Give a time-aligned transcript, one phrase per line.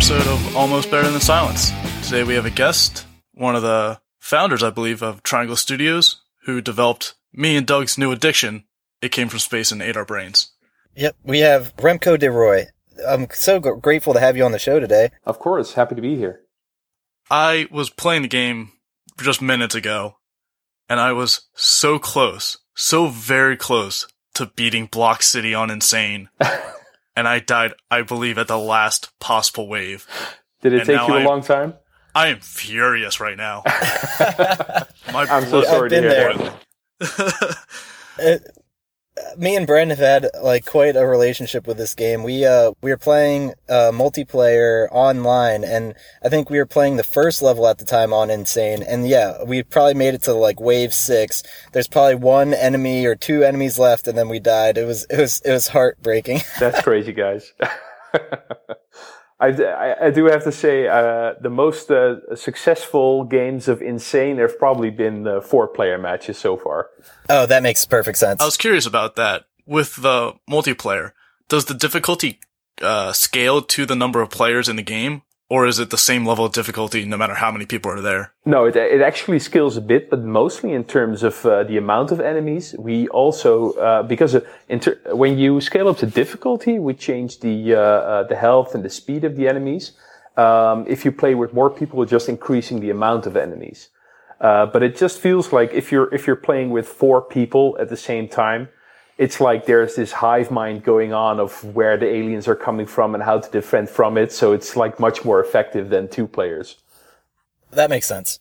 [0.00, 1.72] to another episode of Almost Better Than Silence.
[2.04, 6.62] Today we have a guest, one of the founders, I believe, of Triangle Studios, who
[6.62, 8.64] developed me and Doug's new addiction.
[9.02, 10.52] It came from space and ate our brains.
[10.96, 12.66] Yep, we have Remco de Rooij.
[13.06, 15.10] I'm so g- grateful to have you on the show today.
[15.24, 16.40] Of course, happy to be here.
[17.30, 18.72] I was playing the game
[19.20, 20.16] just minutes ago,
[20.88, 26.30] and I was so close, so very close to beating Block City on Insane.
[27.16, 30.06] and I died, I believe, at the last possible wave.
[30.62, 31.74] Did it And take you a I- long time?
[32.14, 33.62] I am furious right now.
[35.12, 36.52] My I'm so sorry to hear there.
[36.98, 38.42] that.
[39.36, 42.22] Me and Bren have had like quite a relationship with this game.
[42.22, 47.04] We uh we were playing uh multiplayer online, and I think we were playing the
[47.04, 48.82] first level at the time on Insane.
[48.82, 51.42] And yeah, we probably made it to like wave six.
[51.72, 54.78] There's probably one enemy or two enemies left, and then we died.
[54.78, 56.40] It was it was it was heartbreaking.
[56.58, 57.52] That's crazy, guys.
[59.40, 63.80] I, d- I- I do have to say, uh, the most uh, successful games of
[63.80, 66.90] Insane have probably been uh, four player matches so far.
[67.28, 68.40] oh, that makes perfect sense.
[68.42, 69.44] I was curious about that.
[69.66, 71.12] With the multiplayer,
[71.48, 72.40] does the difficulty
[72.82, 76.24] uh, scale to the number of players in the game, or is it the same
[76.24, 78.32] level of difficulty no matter how many people are there?
[78.46, 82.12] No, it, it actually scales a bit, but mostly in terms of uh, the amount
[82.12, 82.74] of enemies.
[82.78, 84.36] We also, uh, because
[85.12, 88.90] when you scale up the difficulty, we change the uh, uh, the health and the
[88.90, 89.92] speed of the enemies.
[90.36, 93.88] Um, if you play with more people, we're just increasing the amount of enemies.
[94.40, 97.88] Uh, but it just feels like if you're if you're playing with four people at
[97.88, 98.68] the same time,
[99.20, 103.14] it's like there's this hive mind going on of where the aliens are coming from
[103.14, 104.32] and how to defend from it.
[104.32, 106.78] So it's like much more effective than two players.
[107.70, 108.40] That makes sense.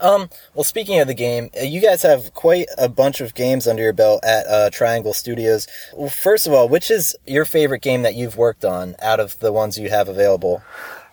[0.00, 3.66] Um, well, speaking of the game, uh, you guys have quite a bunch of games
[3.66, 5.68] under your belt at uh, Triangle Studios.
[5.94, 9.38] Well, first of all, which is your favorite game that you've worked on out of
[9.40, 10.62] the ones you have available?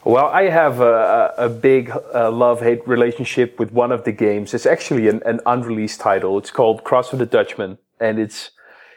[0.05, 4.53] Well, I have a, a big uh, love-hate relationship with one of the games.
[4.53, 6.37] It's actually an, an unreleased title.
[6.37, 8.51] It's called Cross of the Dutchman, and it's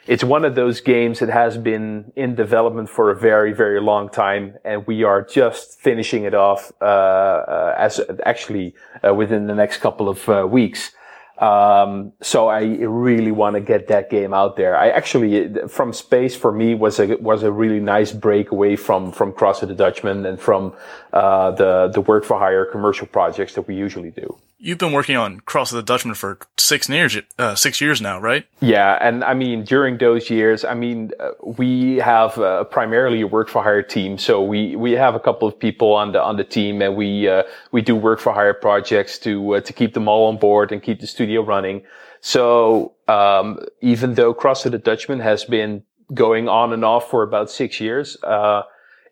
[0.05, 4.09] it's one of those games that has been in development for a very, very long
[4.09, 8.75] time, and we are just finishing it off uh, uh, as actually
[9.05, 10.91] uh, within the next couple of uh, weeks.
[11.37, 14.77] Um, so I really want to get that game out there.
[14.77, 19.11] I actually, from space for me was a, was a really nice break away from,
[19.11, 20.73] from Cross of the Dutchman and from,
[21.11, 24.37] uh, the, the work for hire commercial projects that we usually do.
[24.57, 28.19] You've been working on Cross of the Dutchman for six years, uh, six years now,
[28.19, 28.45] right?
[28.61, 33.27] Yeah, and I mean during those years, I mean uh, we have uh, primarily a
[33.27, 36.37] work for hire team, so we we have a couple of people on the on
[36.37, 39.93] the team, and we uh, we do work for hire projects to uh, to keep
[39.93, 41.83] them all on board and keep the studio running.
[42.21, 47.21] So um, even though Cross of the Dutchman has been going on and off for
[47.21, 48.61] about six years, uh,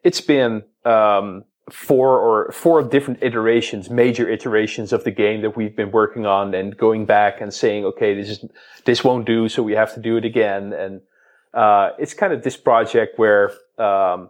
[0.04, 5.76] it's been um, four or four different iterations, major iterations of the game that we've
[5.76, 8.46] been working on and going back and saying, okay, this is,
[8.86, 9.48] this won't do.
[9.48, 10.74] So we have to do it again.
[10.74, 11.02] And,
[11.54, 14.30] uh, it's kind of this project where, um,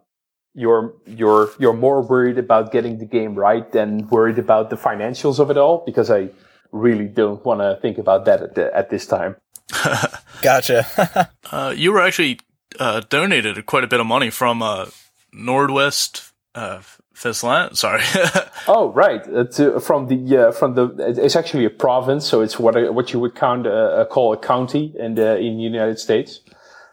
[0.54, 5.40] you're, you're, you're more worried about getting the game right than worried about the financials
[5.40, 6.30] of it all because I
[6.72, 9.36] really don't want to think about that at, the, at this time.
[10.42, 11.30] Gotcha.
[11.52, 12.40] Uh, you were actually
[12.80, 14.86] uh, donated quite a bit of money from uh,
[15.36, 16.80] Nordwest uh,
[17.14, 17.78] Friesland.
[17.78, 18.04] Sorry.
[18.68, 19.22] Oh, right.
[19.28, 22.92] Uh, to, from the uh, from the it's actually a province, so it's what a,
[22.92, 26.42] what you would count uh, call a county in the in the United States.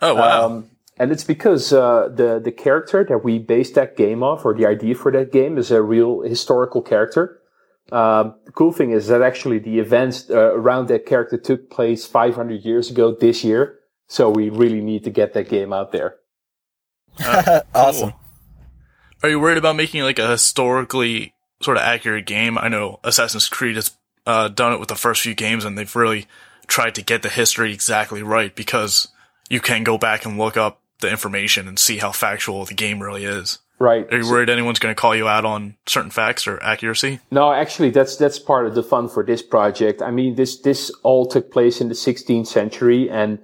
[0.00, 0.46] oh wow.
[0.46, 4.54] Um, and it's because uh, the the character that we based that game off, or
[4.54, 7.38] the idea for that game, is a real historical character.
[7.92, 12.06] Um, the cool thing is that actually the events uh, around that character took place
[12.06, 13.78] 500 years ago this year.
[14.08, 16.16] So we really need to get that game out there.
[17.74, 18.12] awesome.
[19.22, 22.56] Are you worried about making like a historically sort of accurate game?
[22.58, 23.90] I know Assassin's Creed has
[24.26, 26.26] uh, done it with the first few games, and they've really
[26.66, 29.08] tried to get the history exactly right because
[29.48, 33.02] you can go back and look up the information and see how factual the game
[33.02, 33.58] really is.
[33.80, 34.12] Right.
[34.12, 37.20] Are you worried anyone's going to call you out on certain facts or accuracy?
[37.30, 40.02] No, actually, that's that's part of the fun for this project.
[40.02, 43.38] I mean, this this all took place in the 16th century, and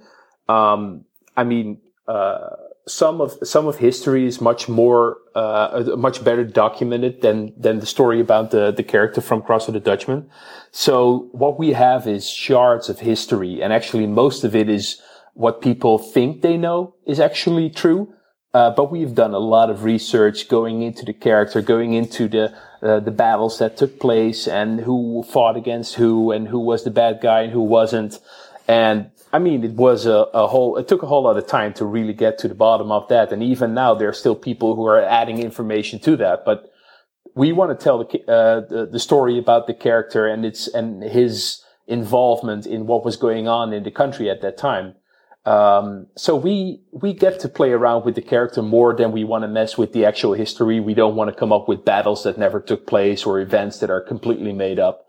[0.49, 1.05] um,
[1.37, 2.49] I mean, uh,
[2.87, 7.85] some of some of history is much more uh, much better documented than than the
[7.85, 10.29] story about the the character from Cross of the Dutchman.
[10.71, 15.01] So what we have is shards of history, and actually, most of it is
[15.33, 18.13] what people think they know is actually true.
[18.53, 22.55] Uh, but we've done a lot of research going into the character, going into the
[22.81, 26.91] uh, the battles that took place, and who fought against who, and who was the
[26.91, 28.19] bad guy and who wasn't.
[28.67, 31.73] And I mean, it was a, a, whole, it took a whole lot of time
[31.73, 33.33] to really get to the bottom of that.
[33.33, 36.45] And even now, there are still people who are adding information to that.
[36.45, 36.71] But
[37.35, 41.03] we want to tell the, uh, the, the, story about the character and its, and
[41.03, 44.95] his involvement in what was going on in the country at that time.
[45.43, 49.43] Um, so we, we get to play around with the character more than we want
[49.43, 50.79] to mess with the actual history.
[50.79, 53.89] We don't want to come up with battles that never took place or events that
[53.89, 55.04] are completely made up.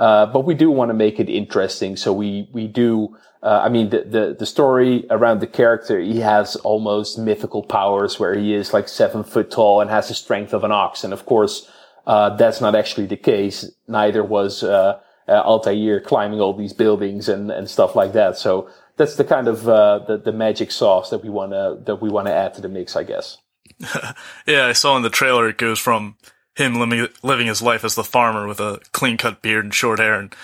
[0.00, 1.94] Uh, but we do want to make it interesting.
[1.94, 6.20] So we, we do, uh, I mean, the, the, the story around the character, he
[6.20, 10.54] has almost mythical powers where he is like seven foot tall and has the strength
[10.54, 11.04] of an ox.
[11.04, 11.70] And of course,
[12.06, 13.70] uh, that's not actually the case.
[13.86, 18.38] Neither was, uh, uh, Altair climbing all these buildings and, and stuff like that.
[18.38, 21.96] So that's the kind of uh, the the magic sauce that we want to that
[21.96, 23.38] we want to add to the mix, I guess.
[24.46, 26.16] yeah, I saw in the trailer it goes from
[26.56, 29.98] him living living his life as the farmer with a clean cut beard and short
[29.98, 30.34] hair, and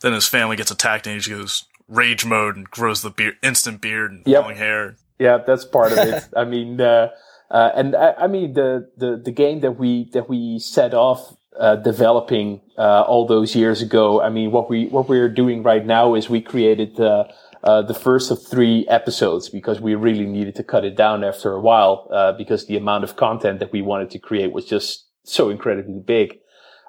[0.00, 3.36] then his family gets attacked and he just goes rage mode and grows the beard,
[3.42, 4.44] instant beard and yep.
[4.44, 4.96] long hair.
[5.18, 6.28] Yeah, that's part of it.
[6.36, 7.10] I mean, uh,
[7.50, 11.36] uh, and I, I, mean the, the the game that we that we set off
[11.58, 14.20] uh, developing uh, all those years ago.
[14.20, 17.24] I mean, what we what we're doing right now is we created uh,
[17.62, 21.52] uh, the first of three episodes because we really needed to cut it down after
[21.52, 25.05] a while uh, because the amount of content that we wanted to create was just
[25.26, 26.38] so incredibly big.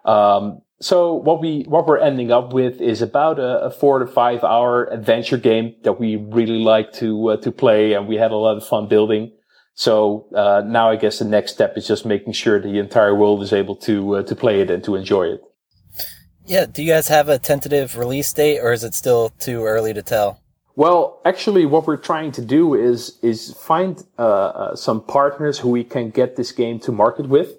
[0.06, 4.07] Um, so what we what we're ending up with is about a, a, four to
[4.07, 8.31] five hour adventure game that we really like to uh, to play, and we had
[8.31, 9.31] a lot of fun building.
[9.74, 13.42] So uh, now I guess the next step is just making sure the entire world
[13.42, 15.42] is able to uh, to play it and to enjoy it.
[16.45, 16.66] Yeah.
[16.66, 20.04] Do you guys have a tentative release date, or is it still too early to
[20.04, 20.42] tell?
[20.75, 25.69] Well, actually, what we're trying to do is is find uh, uh, some partners who
[25.69, 27.50] we can get this game to market with.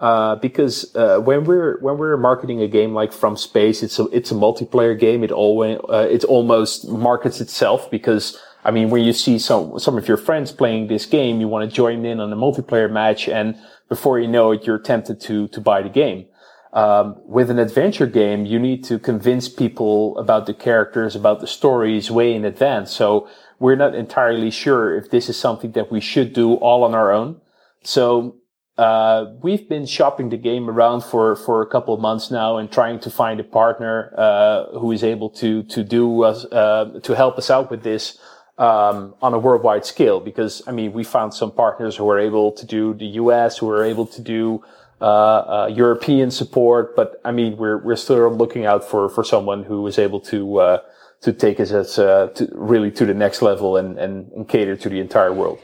[0.00, 4.04] Uh, because uh, when we're when we're marketing a game like From Space, it's a
[4.06, 5.24] it's a multiplayer game.
[5.24, 9.98] It always uh, it almost markets itself because I mean, when you see some some
[9.98, 13.28] of your friends playing this game, you want to join in on a multiplayer match,
[13.28, 13.56] and
[13.88, 16.26] before you know it, you're tempted to to buy the game.
[16.72, 21.46] Um, with an adventure game, you need to convince people about the characters, about the
[21.46, 22.92] stories way in advance.
[22.92, 23.26] So
[23.58, 27.10] we're not entirely sure if this is something that we should do all on our
[27.10, 27.40] own.
[27.82, 28.36] So
[28.78, 32.70] uh, we've been shopping the game around for for a couple of months now and
[32.70, 37.14] trying to find a partner uh, who is able to to do us uh, to
[37.14, 38.18] help us out with this
[38.56, 40.20] um, on a worldwide scale.
[40.20, 43.68] Because I mean, we found some partners who are able to do the U.S., who
[43.68, 44.62] are able to do
[45.00, 49.64] uh, uh, European support, but I mean, we're we're still looking out for for someone
[49.64, 50.78] who is able to uh,
[51.22, 54.88] to take us as to really to the next level and, and, and cater to
[54.88, 55.58] the entire world.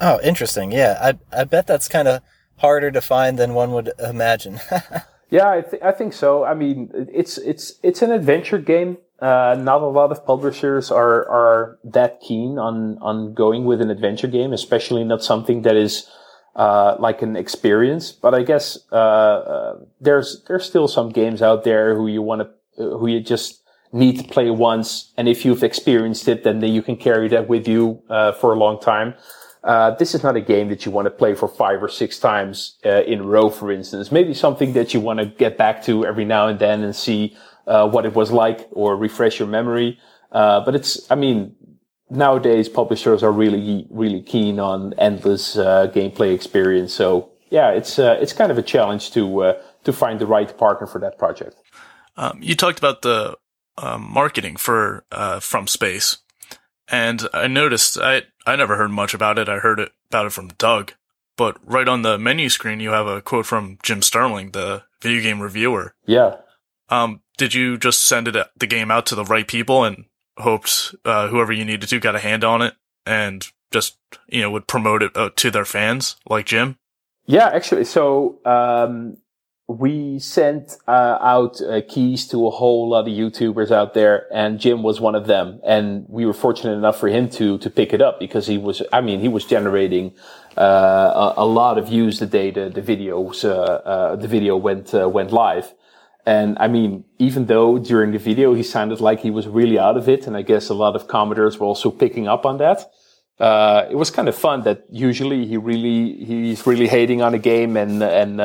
[0.00, 0.72] Oh, interesting.
[0.72, 2.22] Yeah, I I bet that's kind of
[2.58, 4.60] harder to find than one would imagine.
[5.30, 6.44] yeah, I, th- I think so.
[6.44, 8.98] I mean, it's it's it's an adventure game.
[9.20, 13.90] Uh, not a lot of publishers are are that keen on on going with an
[13.90, 16.10] adventure game, especially not something that is
[16.54, 18.12] uh, like an experience.
[18.12, 22.42] But I guess uh, uh, there's there's still some games out there who you want
[22.42, 22.48] to
[22.82, 23.62] who you just
[23.92, 27.48] need to play once, and if you've experienced it, then, then you can carry that
[27.48, 29.14] with you uh, for a long time.
[29.66, 32.18] Uh, this is not a game that you want to play for five or six
[32.18, 34.10] times uh, in a row, for instance.
[34.10, 37.36] Maybe something that you want to get back to every now and then and see
[37.64, 39.98] what it was like or refresh your memory.
[40.30, 41.56] but it's, I mean,
[42.10, 46.92] nowadays publishers are really really keen on endless uh, gameplay experience.
[46.92, 50.56] So yeah, it's uh, it's kind of a challenge to uh, to find the right
[50.56, 51.56] partner for that project.
[52.16, 53.36] Um, you talked about the
[53.78, 56.18] um, marketing for uh, From Space,
[56.88, 59.48] and I noticed I I never heard much about it.
[59.48, 60.92] I heard it about it from Doug,
[61.36, 65.22] but right on the menu screen you have a quote from Jim Sterling, the video
[65.22, 65.94] game reviewer.
[66.06, 66.36] Yeah.
[66.88, 70.04] Um, did you just send it the game out to the right people and
[70.38, 72.74] hoped uh, whoever you needed to got a hand on it
[73.04, 73.98] and just
[74.28, 76.78] you know would promote it uh, to their fans like Jim?
[77.26, 79.16] Yeah, actually, so um,
[79.68, 84.60] we sent uh, out uh, keys to a whole lot of YouTubers out there, and
[84.60, 85.60] Jim was one of them.
[85.64, 88.82] And we were fortunate enough for him to to pick it up because he was,
[88.92, 90.14] I mean, he was generating
[90.56, 94.92] uh, a, a, lot of views the day the the videos uh, the video went
[94.92, 95.74] went live.
[96.24, 99.96] And I mean, even though during the video he sounded like he was really out
[99.96, 102.90] of it, and I guess a lot of commenters were also picking up on that.
[103.38, 107.38] Uh, it was kind of fun that usually he really he's really hating on a
[107.38, 108.40] game and and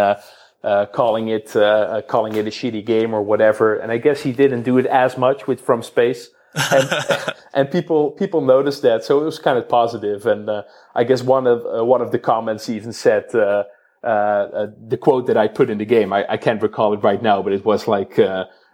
[0.64, 3.76] uh, uh, calling it uh, uh, calling it a shitty game or whatever.
[3.76, 6.30] And I guess he didn't do it as much with From Space,
[6.72, 6.90] and,
[7.54, 10.26] and people people noticed that, so it was kind of positive.
[10.26, 10.64] And uh,
[10.96, 13.64] I guess one of one of the comments even said uh,
[14.04, 16.14] uh, the quote that I put in the game.
[16.14, 18.18] I, I, can't recall it right now, but it was like,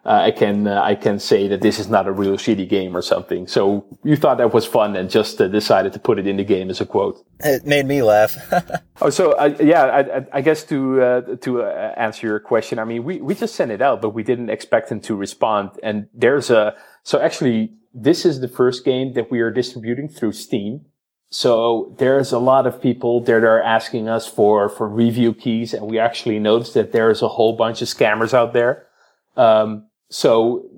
[0.07, 2.95] uh, I can uh, I can say that this is not a real shitty game
[2.95, 3.45] or something.
[3.45, 6.45] So you thought that was fun and just uh, decided to put it in the
[6.45, 7.25] game as a quote.
[7.41, 8.37] It made me laugh.
[9.01, 12.85] oh, so uh, yeah, I, I, guess to uh, to uh, answer your question, I
[12.85, 15.71] mean we we just sent it out, but we didn't expect him to respond.
[15.83, 20.31] And there's a so actually this is the first game that we are distributing through
[20.31, 20.85] Steam.
[21.31, 25.85] So there's a lot of people that are asking us for for review keys, and
[25.85, 28.87] we actually noticed that there's a whole bunch of scammers out there.
[29.35, 30.69] Um, so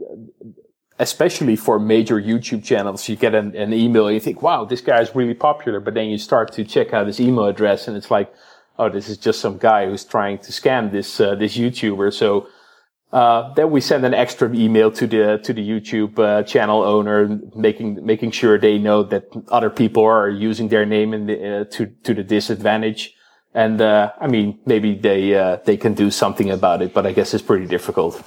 [0.99, 4.81] especially for major YouTube channels, you get an, an email and you think, wow, this
[4.81, 5.79] guy is really popular.
[5.79, 8.31] But then you start to check out his email address and it's like,
[8.77, 12.13] oh, this is just some guy who's trying to scam this, uh, this YouTuber.
[12.13, 12.47] So,
[13.11, 17.39] uh, then we send an extra email to the, to the YouTube, uh, channel owner,
[17.55, 21.87] making, making sure they know that other people are using their name the, uh, to,
[22.03, 23.15] to the disadvantage.
[23.53, 27.13] And, uh, I mean, maybe they, uh, they can do something about it, but I
[27.13, 28.21] guess it's pretty difficult.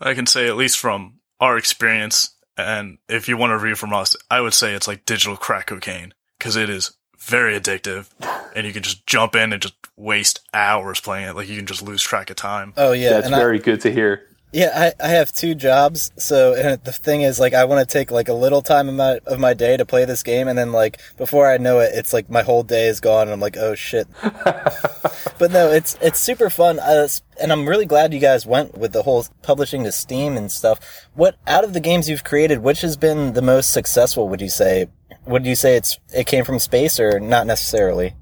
[0.00, 3.92] I can say at least from our experience, and if you want to read from
[3.92, 8.08] us, I would say it's like digital crack cocaine because it is very addictive,
[8.54, 11.36] and you can just jump in and just waste hours playing it.
[11.36, 12.72] Like you can just lose track of time.
[12.76, 14.26] Oh yeah, that's very I, good to hear.
[14.52, 18.10] Yeah, I, I have two jobs, so the thing is, like, I want to take
[18.10, 20.72] like a little time of my of my day to play this game, and then
[20.72, 23.56] like before I know it, it's like my whole day is gone, and I'm like,
[23.56, 24.08] oh shit.
[24.22, 27.06] but no, it's it's super fun, uh,
[27.40, 30.80] and I'm really glad you guys went with the whole publishing to Steam and stuff.
[31.14, 34.28] What out of the games you've created, which has been the most successful?
[34.28, 34.88] Would you say?
[35.26, 38.14] Would you say it's it came from space or not necessarily?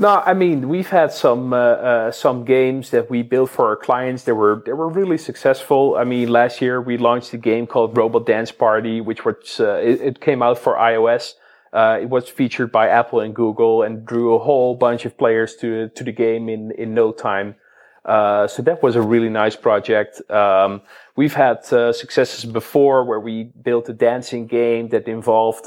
[0.00, 3.76] No, I mean we've had some uh, uh, some games that we built for our
[3.76, 4.22] clients.
[4.22, 5.96] They were they were really successful.
[5.96, 9.80] I mean, last year we launched a game called Robot Dance Party, which was uh,
[9.82, 11.34] it, it, came out for iOS.
[11.72, 15.56] Uh, it was featured by Apple and Google and drew a whole bunch of players
[15.56, 17.56] to to the game in in no time.
[18.04, 20.22] Uh, so that was a really nice project.
[20.30, 20.80] Um,
[21.16, 25.64] we've had uh, successes before where we built a dancing game that involved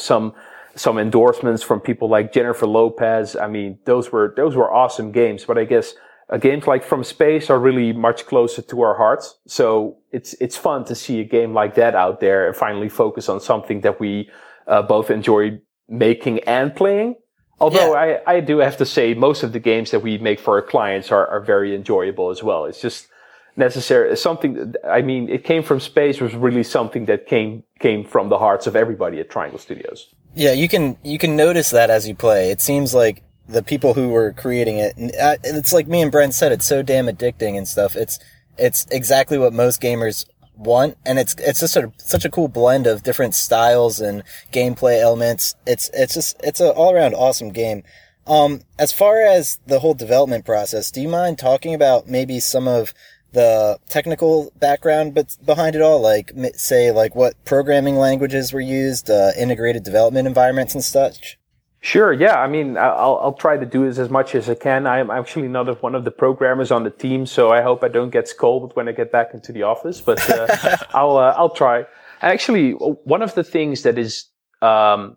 [0.00, 0.32] some
[0.74, 3.36] some endorsements from people like Jennifer Lopez.
[3.36, 5.44] I mean, those were those were awesome games.
[5.44, 5.94] But I guess
[6.30, 9.38] uh, games like From Space are really much closer to our hearts.
[9.46, 13.28] So it's it's fun to see a game like that out there and finally focus
[13.28, 14.30] on something that we
[14.66, 17.16] uh, both enjoy making and playing.
[17.60, 18.20] Although yeah.
[18.26, 20.62] I, I do have to say most of the games that we make for our
[20.62, 22.64] clients are, are very enjoyable as well.
[22.64, 23.08] It's just
[23.54, 28.30] necessary something I mean it came from space was really something that came came from
[28.30, 30.08] the hearts of everybody at Triangle Studios.
[30.34, 32.50] Yeah, you can you can notice that as you play.
[32.50, 36.32] It seems like the people who were creating it, uh, it's like me and Brent
[36.32, 37.96] said, it's so damn addicting and stuff.
[37.96, 38.18] It's
[38.56, 40.24] it's exactly what most gamers
[40.56, 44.22] want, and it's it's just a, such a cool blend of different styles and
[44.52, 45.54] gameplay elements.
[45.66, 47.82] It's it's just it's an all around awesome game.
[48.26, 52.68] Um, as far as the whole development process, do you mind talking about maybe some
[52.68, 52.94] of
[53.32, 59.10] the technical background but behind it all like say like what programming languages were used
[59.10, 61.38] uh, integrated development environments and such?
[61.80, 64.86] Sure yeah i mean I'll, I'll try to do this as much as i can.
[64.86, 68.10] I'm actually not one of the programmers on the team so i hope i don't
[68.10, 71.84] get scolded when i get back into the office but uh, i'll uh, i'll try.
[72.20, 74.26] Actually one of the things that is
[74.60, 75.16] um,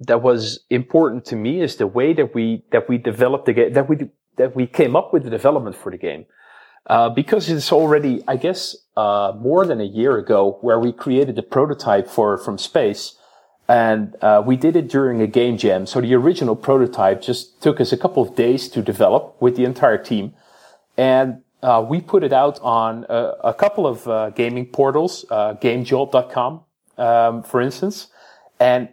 [0.00, 3.72] that was important to me is the way that we that we developed the game
[3.72, 3.96] that we
[4.36, 6.26] that we came up with the development for the game
[6.86, 11.36] uh, because it's already, I guess, uh, more than a year ago where we created
[11.36, 13.16] the prototype for from space,
[13.66, 15.86] and uh, we did it during a game jam.
[15.86, 19.64] So the original prototype just took us a couple of days to develop with the
[19.64, 20.34] entire team,
[20.96, 25.54] and uh, we put it out on a, a couple of uh, gaming portals, uh,
[25.54, 26.60] GameJolt.com,
[26.98, 28.08] um, for instance,
[28.60, 28.88] and.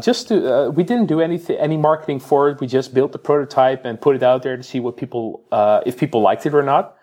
[0.00, 2.58] just to, we didn't do anything, any marketing for it.
[2.62, 5.44] We just built the prototype and put it out there to see what people,
[5.84, 6.95] if people liked it or not.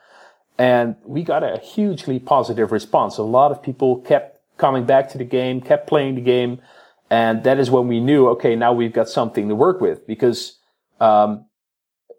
[0.58, 3.18] And we got a hugely positive response.
[3.18, 6.62] A lot of people kept coming back to the game, kept playing the game.
[7.10, 10.60] And that is when we knew, okay, now we've got something to work with because,
[11.00, 11.46] um,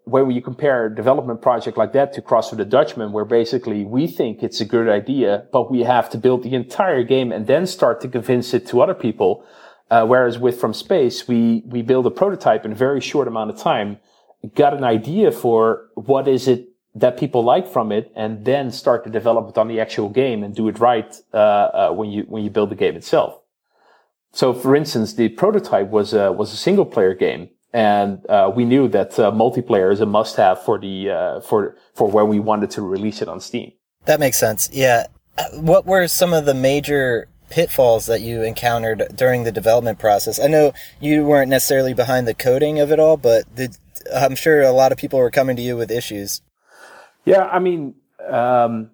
[0.05, 3.83] when you compare a development project like that to Cross of the Dutchman, where basically
[3.83, 7.47] we think it's a good idea, but we have to build the entire game and
[7.47, 9.43] then start to convince it to other people.
[9.89, 13.49] Uh, whereas with From Space, we, we build a prototype in a very short amount
[13.49, 13.97] of time,
[14.53, 19.03] got an idea for what is it that people like from it and then start
[19.03, 22.23] to develop it on the actual game and do it right uh, uh, when you
[22.23, 23.41] when you build the game itself.
[24.31, 28.65] So, for instance, the prototype was a, was a single player game, and uh, we
[28.65, 32.39] knew that uh, multiplayer is a must have for the uh, for for when we
[32.39, 33.73] wanted to release it on Steam.
[34.05, 34.69] That makes sense.
[34.71, 35.07] Yeah.
[35.37, 40.39] Uh, what were some of the major pitfalls that you encountered during the development process?
[40.39, 43.77] I know you weren't necessarily behind the coding of it all, but did,
[44.13, 46.41] I'm sure a lot of people were coming to you with issues.
[47.25, 47.95] Yeah, I mean,
[48.29, 48.91] um,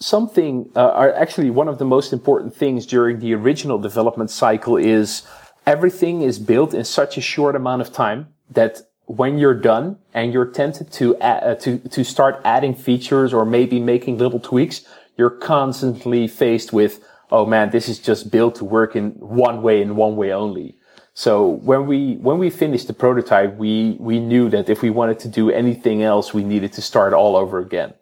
[0.00, 4.76] something, uh, are actually one of the most important things during the original development cycle
[4.76, 5.22] is
[5.66, 10.32] everything is built in such a short amount of time that when you're done and
[10.32, 14.84] you're tempted to add, uh, to to start adding features or maybe making little tweaks,
[15.16, 19.82] you're constantly faced with, oh man, this is just built to work in one way
[19.82, 20.77] and one way only.
[21.18, 25.18] So when we when we finished the prototype, we we knew that if we wanted
[25.24, 27.94] to do anything else, we needed to start all over again.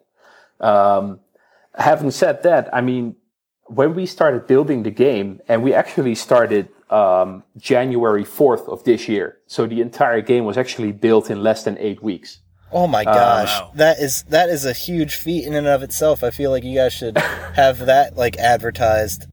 [0.59, 1.19] Um,
[1.73, 3.15] having said that, I mean,
[3.65, 9.07] when we started building the game, and we actually started um, January 4th of this
[9.07, 9.39] year.
[9.47, 12.41] So the entire game was actually built in less than eight weeks.
[12.71, 16.23] Oh my gosh, um, that is that is a huge feat in and of itself.
[16.23, 17.17] I feel like you guys should
[17.55, 19.25] have that like advertised.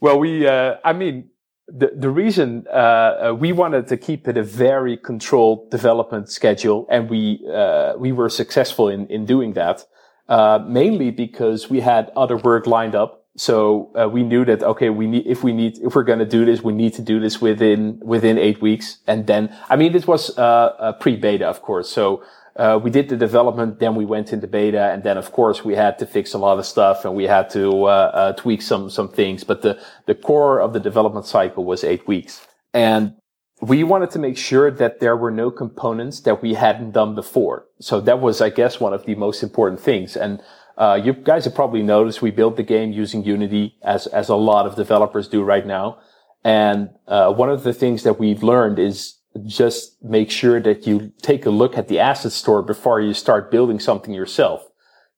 [0.00, 1.28] Well, we, uh, I mean,
[1.68, 6.86] the the reason uh, uh, we wanted to keep it a very controlled development schedule,
[6.90, 9.86] and we uh, we were successful in in doing that,
[10.28, 14.90] uh, mainly because we had other work lined up so uh, we knew that okay,
[14.90, 17.18] we need if we need if we're going to do this, we need to do
[17.18, 18.98] this within within eight weeks.
[19.06, 21.88] And then I mean, this was uh, pre-beta, of course.
[21.88, 22.22] So
[22.56, 25.74] uh, we did the development, then we went into beta, and then of course we
[25.74, 28.90] had to fix a lot of stuff and we had to uh, uh, tweak some
[28.90, 29.44] some things.
[29.44, 33.14] But the the core of the development cycle was eight weeks, and
[33.62, 37.64] we wanted to make sure that there were no components that we hadn't done before.
[37.78, 40.16] So that was, I guess, one of the most important things.
[40.16, 40.42] And
[40.76, 44.34] uh, you guys have probably noticed we built the game using Unity as, as a
[44.34, 45.98] lot of developers do right now.
[46.42, 51.12] And, uh, one of the things that we've learned is just make sure that you
[51.22, 54.68] take a look at the asset store before you start building something yourself.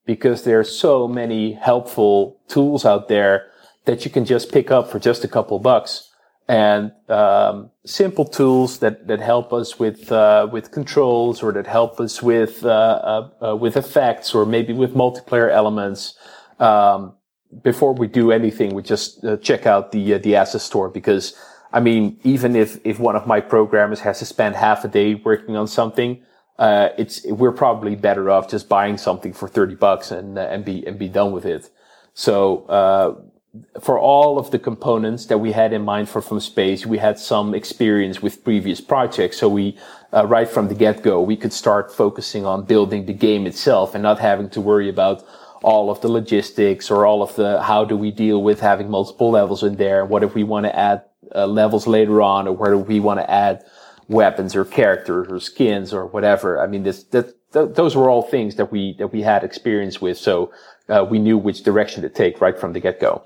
[0.05, 3.47] Because there are so many helpful tools out there
[3.85, 6.11] that you can just pick up for just a couple bucks
[6.47, 11.99] and um, simple tools that that help us with uh, with controls or that help
[11.99, 16.17] us with uh, uh, uh, with effects or maybe with multiplayer elements.
[16.59, 17.13] Um,
[17.63, 21.35] before we do anything, we just uh, check out the uh, the asset store because
[21.75, 25.09] I mean, even if if one of my programmers has to spend half a day
[25.15, 26.11] working on something,
[26.57, 30.63] uh, it's we're probably better off just buying something for thirty bucks and uh, and
[30.63, 31.69] be and be done with it.
[32.13, 32.35] So
[32.79, 33.07] uh,
[33.81, 37.19] for all of the components that we had in mind for from space, we had
[37.19, 39.37] some experience with previous projects.
[39.37, 39.77] So we,
[40.13, 44.01] uh, right from the get-go, we could start focusing on building the game itself and
[44.03, 45.25] not having to worry about
[45.61, 49.31] all of the logistics or all of the how do we deal with having multiple
[49.31, 50.05] levels in there?
[50.05, 53.19] What if we want to add uh, levels later on, or where do we want
[53.19, 53.63] to add
[54.07, 56.61] weapons or characters or skins or whatever?
[56.61, 60.01] I mean, this that th- those were all things that we that we had experience
[60.01, 60.51] with, so
[60.89, 63.23] uh, we knew which direction to take right from the get-go.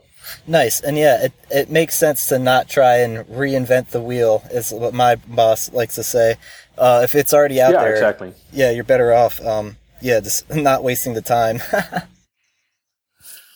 [0.48, 0.82] Nice.
[0.82, 4.94] And yeah, it, it makes sense to not try and reinvent the wheel, is what
[4.94, 6.36] my boss likes to say.
[6.78, 8.34] Uh, if it's already out yeah, there, exactly.
[8.52, 11.62] yeah, you're better off, um, yeah, just not wasting the time.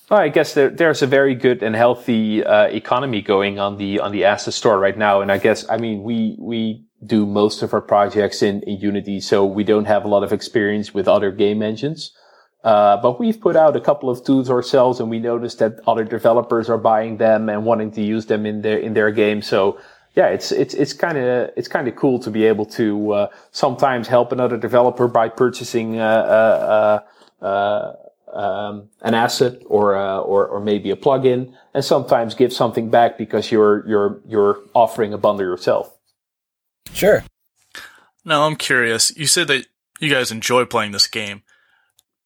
[0.10, 4.00] well, I guess there, there's a very good and healthy uh, economy going on the
[4.00, 7.62] on the asset store right now, and I guess I mean we we do most
[7.62, 11.08] of our projects in, in Unity, so we don't have a lot of experience with
[11.08, 12.12] other game engines.
[12.64, 16.06] Uh, but we've put out a couple of tools ourselves and we noticed that other
[16.06, 19.42] developers are buying them and wanting to use them in their, in their game.
[19.42, 19.78] So
[20.16, 23.28] yeah, it's, it's, it's kind of, it's kind of cool to be able to, uh,
[23.52, 27.02] sometimes help another developer by purchasing, uh,
[27.42, 27.96] uh, uh
[28.34, 33.52] um, an asset or, or, or maybe a plugin and sometimes give something back because
[33.52, 35.96] you're, you're, you're offering a bundle yourself.
[36.94, 37.24] Sure.
[38.26, 39.16] Now I'm curious.
[39.16, 39.66] You said that
[40.00, 41.44] you guys enjoy playing this game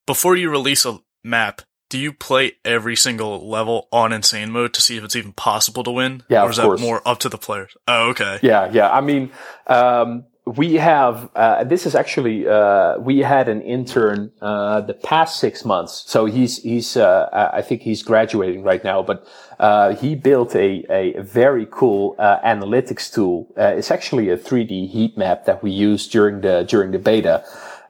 [0.08, 4.80] before you release a map, do you play every single level on insane mode to
[4.80, 6.22] see if it's even possible to win?
[6.30, 6.80] Yeah, or is that course.
[6.80, 7.76] more up to the players?
[7.86, 8.38] Oh, okay.
[8.42, 8.90] Yeah, yeah.
[8.90, 9.30] I mean,
[9.66, 10.24] um,
[10.56, 15.64] we have uh, this is actually uh, we had an intern uh, the past six
[15.64, 16.04] months.
[16.06, 19.26] So he's he's uh, I think he's graduating right now, but
[19.58, 23.52] uh, he built a a very cool uh, analytics tool.
[23.56, 27.44] it's actually a 3D heat map that we use during the during the beta.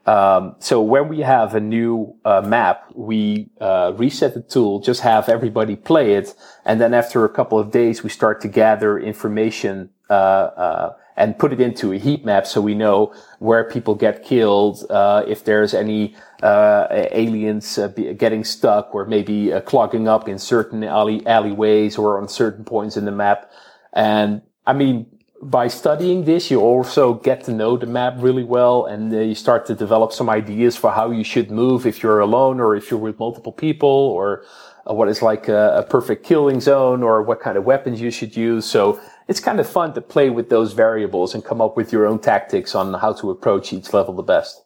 [0.07, 5.03] Um, so when we have a new uh, map, we uh, reset the tool, just
[5.03, 8.99] have everybody play it, and then after a couple of days, we start to gather
[8.99, 13.95] information uh, uh and put it into a heat map, so we know where people
[13.95, 17.79] get killed, uh, if there's any uh, aliens
[18.17, 23.05] getting stuck, or maybe clogging up in certain alley alleyways or on certain points in
[23.05, 23.51] the map.
[23.93, 25.07] And I mean,
[25.41, 29.35] by studying this, you also get to know the map really well and uh, you
[29.35, 32.91] start to develop some ideas for how you should move if you're alone or if
[32.91, 34.45] you're with multiple people or
[34.89, 38.11] uh, what is like a, a, perfect killing zone or what kind of weapons you
[38.11, 38.65] should use.
[38.65, 42.07] So it's kind of fun to play with those variables and come up with your
[42.07, 44.65] own tactics on how to approach each level the best.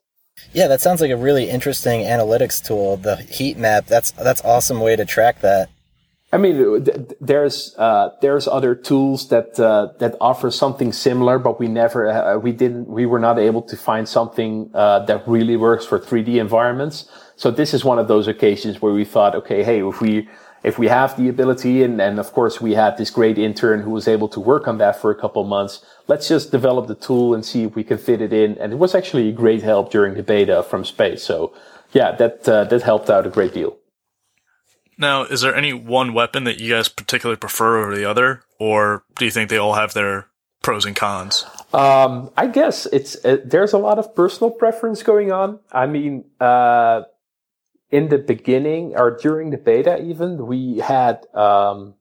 [0.53, 2.97] Yeah, that sounds like a really interesting analytics tool.
[2.97, 3.87] The heat map.
[3.87, 5.69] That's that's awesome way to track that.
[6.35, 6.87] I mean,
[7.21, 12.39] there's uh, there's other tools that uh, that offer something similar, but we never uh,
[12.39, 16.41] we didn't we were not able to find something uh, that really works for 3D
[16.41, 17.11] environments.
[17.37, 20.29] So this is one of those occasions where we thought, okay, hey, if we
[20.63, 23.91] if we have the ability, and and of course we had this great intern who
[23.91, 27.35] was able to work on that for a couple months, let's just develop the tool
[27.35, 28.57] and see if we can fit it in.
[28.59, 31.23] And it was actually a great help during the beta from space.
[31.23, 31.53] So
[31.93, 33.77] yeah, that uh, that helped out a great deal.
[34.99, 39.05] Now, is there any one weapon that you guys particularly prefer over the other, or
[39.19, 40.29] do you think they all have their
[40.63, 41.45] pros and cons?
[41.73, 45.59] Um, I guess it's uh, there's a lot of personal preference going on.
[45.73, 47.03] I mean, uh,
[47.93, 51.95] in the beginning or during the beta, even we had um,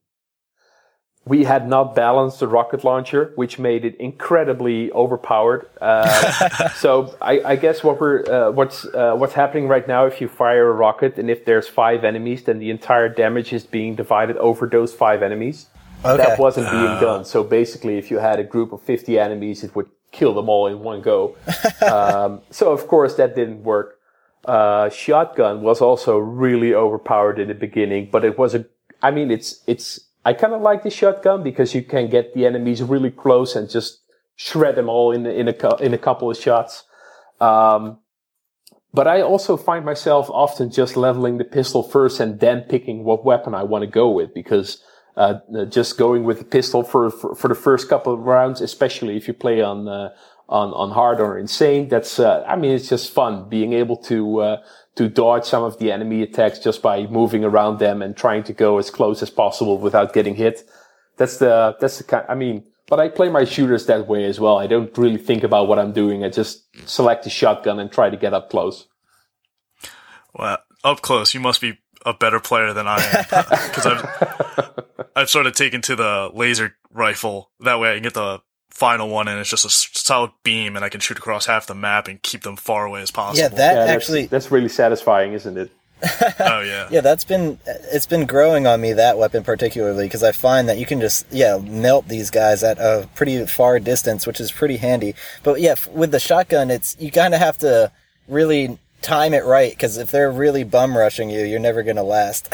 [1.25, 5.67] we had not balanced the rocket launcher, which made it incredibly overpowered.
[5.80, 10.19] Uh, so I, I, guess what we're uh, what's uh, what's happening right now, if
[10.19, 13.95] you fire a rocket and if there's five enemies, then the entire damage is being
[13.95, 15.67] divided over those five enemies.
[16.04, 16.17] Okay.
[16.17, 17.25] That wasn't being done.
[17.25, 20.65] So basically, if you had a group of 50 enemies, it would kill them all
[20.65, 21.36] in one go.
[21.88, 24.00] um, so of course that didn't work.
[24.45, 28.65] Uh, shotgun was also really overpowered in the beginning, but it was a.
[29.01, 32.45] I mean, it's it's I kind of like the shotgun because you can get the
[32.45, 34.01] enemies really close and just
[34.36, 36.84] shred them all in in a in a couple of shots.
[37.39, 37.99] Um,
[38.93, 43.23] but I also find myself often just leveling the pistol first and then picking what
[43.23, 44.84] weapon I want to go with because
[45.15, 45.36] uh,
[45.69, 49.27] just going with the pistol for, for, for the first couple of rounds, especially if
[49.27, 50.13] you play on uh,
[50.51, 54.39] on on hard or insane, that's uh, I mean it's just fun being able to
[54.41, 54.57] uh,
[54.95, 58.53] to dodge some of the enemy attacks just by moving around them and trying to
[58.53, 60.63] go as close as possible without getting hit.
[61.17, 64.39] That's the, that's the kind, I mean, but I play my shooters that way as
[64.39, 64.57] well.
[64.57, 66.23] I don't really think about what I'm doing.
[66.23, 68.87] I just select the shotgun and try to get up close.
[70.33, 74.85] Well, up close, you must be a better player than I am because I've
[75.15, 77.51] I've sort of taken to the laser rifle.
[77.59, 80.84] That way, I can get the final one and it's just a solid beam and
[80.84, 83.39] I can shoot across half the map and keep them far away as possible.
[83.39, 85.71] Yeah, that yeah, actually that's, that's really satisfying, isn't it?
[86.39, 86.88] oh yeah.
[86.89, 90.77] Yeah, that's been it's been growing on me that weapon particularly because I find that
[90.77, 94.77] you can just yeah melt these guys at a pretty far distance, which is pretty
[94.77, 95.13] handy.
[95.43, 97.91] But yeah, with the shotgun, it's you kind of have to
[98.27, 102.51] really time it right because if they're really bum rushing you, you're never gonna last.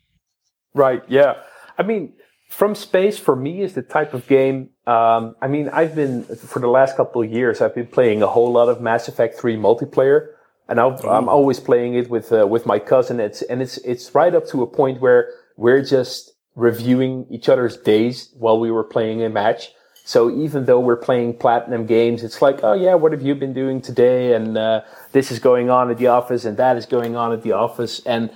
[0.74, 1.02] right.
[1.08, 1.34] Yeah.
[1.76, 2.14] I mean,
[2.48, 4.70] from space for me is the type of game.
[4.90, 7.60] Um, I mean, I've been for the last couple of years.
[7.60, 10.30] I've been playing a whole lot of Mass Effect Three multiplayer,
[10.68, 13.20] and i am always playing it with uh, with my cousin.
[13.20, 17.76] It's and it's it's right up to a point where we're just reviewing each other's
[17.76, 19.70] days while we were playing a match.
[20.04, 23.52] So even though we're playing platinum games, it's like, oh yeah, what have you been
[23.52, 24.34] doing today?
[24.34, 24.80] And uh,
[25.12, 28.00] this is going on at the office, and that is going on at the office.
[28.06, 28.28] And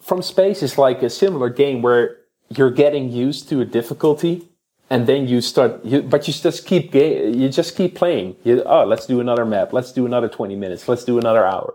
[0.00, 2.16] from space is like a similar game where
[2.48, 4.48] you're getting used to a difficulty
[4.90, 8.36] and then you start you, but you just keep you just keep playing.
[8.44, 9.72] You, oh let's do another map.
[9.72, 10.88] Let's do another 20 minutes.
[10.88, 11.74] Let's do another hour.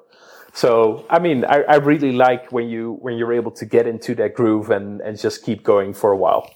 [0.55, 4.13] So i mean I, I really like when you when you're able to get into
[4.15, 6.49] that groove and and just keep going for a while.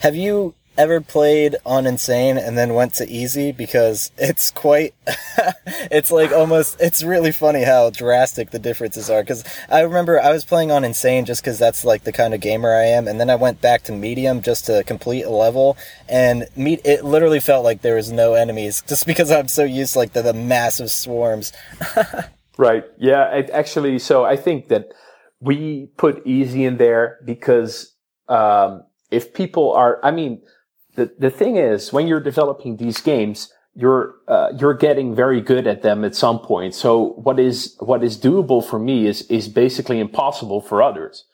[0.00, 3.52] Have you ever played on insane and then went to easy?
[3.52, 4.94] Because it's quite
[5.66, 9.22] it's like almost it's really funny how drastic the differences are.
[9.22, 12.40] Because i remember i was playing on insane just because that's like the kind of
[12.40, 15.76] gamer i am and then i went back to medium just to complete a level
[16.08, 19.94] and meet it literally felt like there was no enemies just because i'm so used
[19.94, 21.52] to like the, the massive swarms.
[22.58, 22.84] Right.
[22.98, 24.92] Yeah it actually so i think that
[25.40, 27.96] we put easy in there because
[28.28, 30.42] um if people are i mean
[30.94, 35.66] the, the thing is, when you're developing these games, you're uh, you're getting very good
[35.66, 36.74] at them at some point.
[36.74, 41.24] So what is what is doable for me is is basically impossible for others.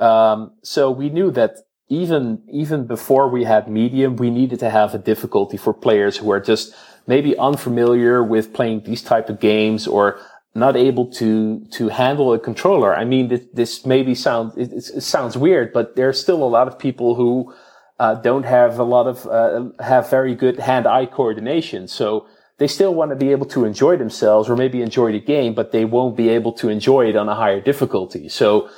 [0.00, 4.94] Um, so we knew that even even before we had medium, we needed to have
[4.94, 6.74] a difficulty for players who are just
[7.06, 10.18] maybe unfamiliar with playing these type of games or
[10.54, 12.94] not able to to handle a controller.
[12.94, 16.66] I mean, this, this maybe sound it, it sounds weird, but there's still a lot
[16.66, 17.54] of people who
[17.98, 21.86] uh, don't have a lot of uh, have very good hand-eye coordination.
[21.88, 22.26] So
[22.58, 25.72] they still want to be able to enjoy themselves or maybe enjoy the game, but
[25.72, 28.28] they won't be able to enjoy it on a higher difficulty.
[28.28, 28.68] So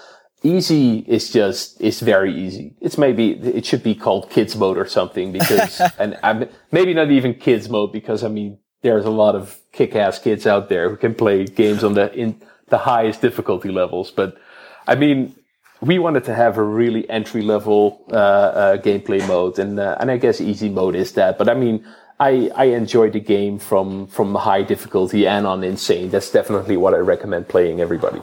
[0.42, 2.74] easy is just it's very easy.
[2.80, 7.10] It's maybe it should be called kids mode or something because and I'm, maybe not
[7.10, 10.96] even kids mode because I mean there's a lot of kick-ass kids out there who
[10.96, 14.36] can play games on the in the highest difficulty levels, but
[14.86, 15.35] I mean
[15.80, 20.10] we wanted to have a really entry level uh, uh, gameplay mode, and uh, and
[20.10, 21.38] I guess easy mode is that.
[21.38, 21.86] But I mean,
[22.18, 26.10] I, I enjoy the game from from high difficulty and on insane.
[26.10, 28.22] That's definitely what I recommend playing everybody.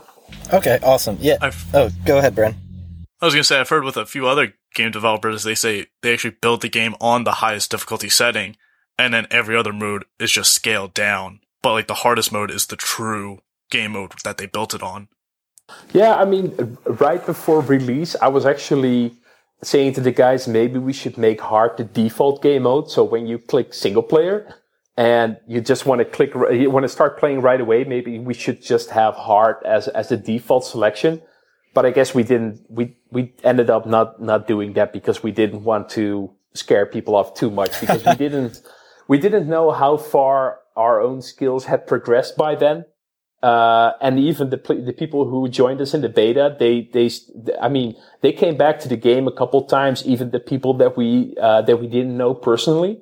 [0.51, 1.17] Okay, awesome.
[1.21, 1.37] Yeah.
[1.41, 2.55] I've, oh, go ahead, Bren.
[3.21, 6.13] I was gonna say I've heard with a few other game developers they say they
[6.13, 8.57] actually build the game on the highest difficulty setting,
[8.97, 11.39] and then every other mode is just scaled down.
[11.61, 13.39] But like the hardest mode is the true
[13.69, 15.07] game mode that they built it on.
[15.93, 19.15] Yeah, I mean, right before release, I was actually
[19.61, 22.89] saying to the guys, maybe we should make hard the default game mode.
[22.89, 24.53] So when you click single player
[24.97, 28.33] and you just want to click, you want to start playing right away, maybe we
[28.33, 31.21] should just have hard as, as the default selection.
[31.73, 35.31] But I guess we didn't, we, we ended up not, not doing that because we
[35.31, 38.61] didn't want to scare people off too much because we didn't,
[39.07, 42.85] we didn't know how far our own skills had progressed by then.
[43.43, 47.09] Uh, and even the the people who joined us in the beta, they they
[47.61, 50.05] I mean they came back to the game a couple times.
[50.05, 53.01] Even the people that we uh, that we didn't know personally,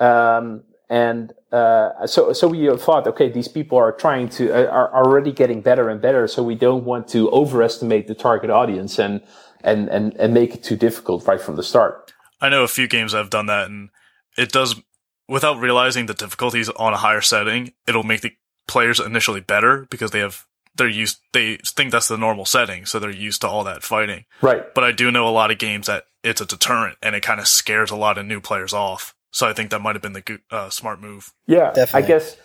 [0.00, 4.94] um, and uh, so so we thought, okay, these people are trying to uh, are
[4.94, 6.26] already getting better and better.
[6.26, 9.20] So we don't want to overestimate the target audience and
[9.62, 12.14] and and and make it too difficult right from the start.
[12.40, 13.90] I know a few games I've done that, and
[14.38, 14.80] it does
[15.28, 17.72] without realizing the difficulties on a higher setting.
[17.86, 18.32] It'll make the
[18.66, 22.98] players initially better because they have they're used they think that's the normal setting so
[22.98, 24.24] they're used to all that fighting.
[24.40, 24.74] Right.
[24.74, 27.40] But i do know a lot of games that it's a deterrent and it kind
[27.40, 29.14] of scares a lot of new players off.
[29.30, 31.32] So i think that might have been the uh, smart move.
[31.46, 32.02] Yeah Definitely.
[32.02, 32.36] i guess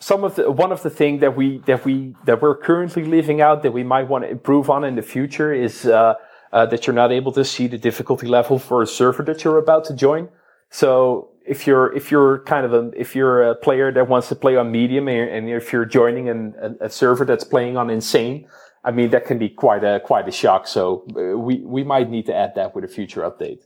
[0.00, 3.40] some of the one of the things that we that we that we're currently leaving
[3.40, 6.14] out that we might want to improve on in the future is uh,
[6.52, 9.58] uh, that you're not able to see the difficulty level for a server that you're
[9.58, 10.28] about to join.
[10.70, 14.36] So if you're if you're kind of a if you're a player that wants to
[14.36, 18.46] play on medium and, if you're joining an, a, server that's playing on insane,
[18.84, 20.68] I mean that can be quite a quite a shock.
[20.68, 23.62] So uh, we we might need to add that with a future update.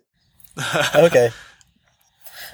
[0.94, 1.30] okay.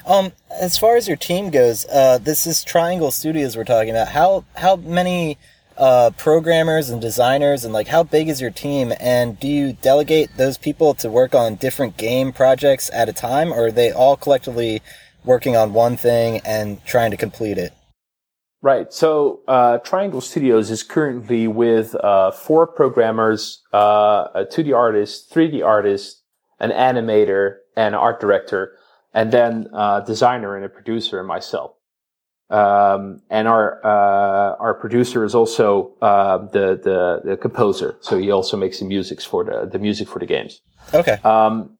[0.07, 4.09] Um, as far as your team goes, uh, this is Triangle Studios we're talking about.
[4.09, 5.37] How how many
[5.77, 8.95] uh, programmers and designers and like how big is your team?
[8.99, 13.53] And do you delegate those people to work on different game projects at a time,
[13.53, 14.81] or are they all collectively
[15.29, 17.75] working on one thing and trying to complete it.
[18.63, 18.93] Right.
[18.93, 25.65] So uh, Triangle Studios is currently with uh, four programmers, uh, a 2D artist, 3D
[25.65, 26.23] artist,
[26.59, 28.77] an animator, and art director,
[29.15, 31.73] and then a designer and a producer, and myself.
[32.51, 38.31] Um, and our uh, our producer is also uh, the, the the composer, so he
[38.31, 40.61] also makes the music for the the music for the games.
[40.95, 41.19] Okay.
[41.23, 41.78] Um,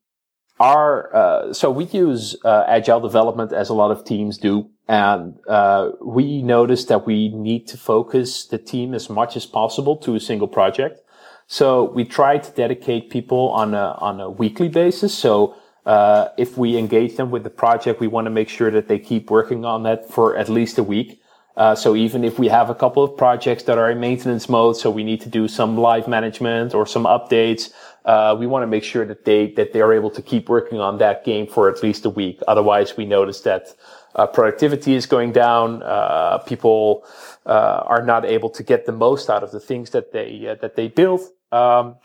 [0.61, 4.69] our uh, so we use uh, agile development as a lot of teams do.
[4.89, 9.97] And uh, we noticed that we need to focus the team as much as possible
[9.99, 11.01] to a single project.
[11.47, 15.15] So we try to dedicate people on a on a weekly basis.
[15.15, 15.55] So
[15.87, 18.99] uh, if we engage them with the project we want to make sure that they
[18.99, 21.21] keep working on that for at least a week.
[21.59, 24.77] Uh, so even if we have a couple of projects that are in maintenance mode,
[24.77, 27.73] so we need to do some live management or some updates,
[28.09, 30.81] uh, we want to make sure that they that they are able to keep working
[30.81, 32.41] on that game for at least a week.
[32.49, 33.77] Otherwise, we notice that
[34.15, 35.83] uh, productivity is going down.
[35.83, 37.05] Uh, people
[37.45, 40.55] uh, are not able to get the most out of the things that they uh,
[40.63, 41.21] that they build.
[41.53, 41.97] Um,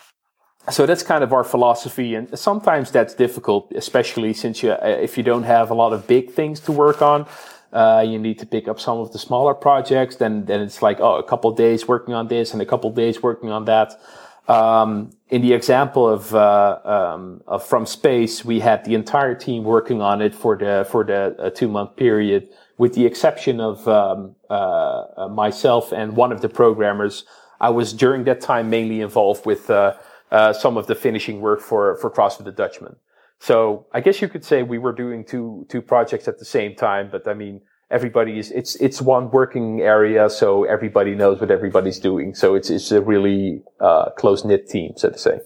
[0.69, 5.23] so that's kind of our philosophy, and sometimes that's difficult, especially since you if you
[5.23, 7.25] don't have a lot of big things to work on.
[7.71, 10.17] Uh, you need to pick up some of the smaller projects.
[10.17, 13.23] Then, then it's like, oh, a couple days working on this and a couple days
[13.23, 13.99] working on that.
[14.47, 19.63] Um, in the example of, uh, um, of From Space, we had the entire team
[19.63, 23.87] working on it for the for the uh, two month period, with the exception of
[23.87, 27.23] um, uh, uh, myself and one of the programmers.
[27.61, 29.93] I was during that time mainly involved with uh,
[30.31, 32.97] uh, some of the finishing work for for Cross with the Dutchman.
[33.39, 36.75] So I guess you could say we were doing two two projects at the same
[36.75, 37.61] time, but I mean
[37.93, 42.35] everybody is it's it's one working area, so everybody knows what everybody's doing.
[42.35, 45.39] So it's it's a really uh, close knit team, so to say.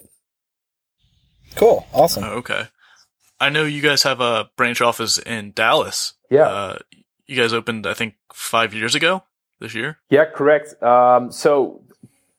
[1.56, 2.24] Cool, awesome.
[2.24, 2.68] Oh, okay,
[3.40, 6.14] I know you guys have a branch office in Dallas.
[6.32, 6.78] Yeah, uh,
[7.28, 9.24] you guys opened I think five years ago
[9.60, 10.00] this year.
[10.10, 10.82] Yeah, correct.
[10.82, 11.84] Um, so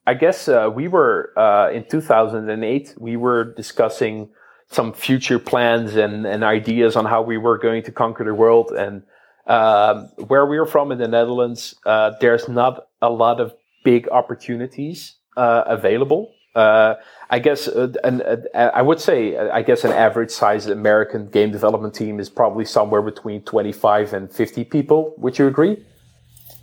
[0.07, 2.95] I guess uh, we were uh, in 2008.
[2.99, 4.31] We were discussing
[4.71, 8.71] some future plans and, and ideas on how we were going to conquer the world
[8.71, 9.03] and
[9.49, 15.17] um, where we're from in the Netherlands, uh, there's not a lot of big opportunities
[15.37, 16.33] uh, available.
[16.55, 16.95] Uh,
[17.31, 21.29] I guess, uh, an, uh, I would say, uh, I guess an average size American
[21.29, 25.15] game development team is probably somewhere between 25 and 50 people.
[25.19, 25.85] Would you agree?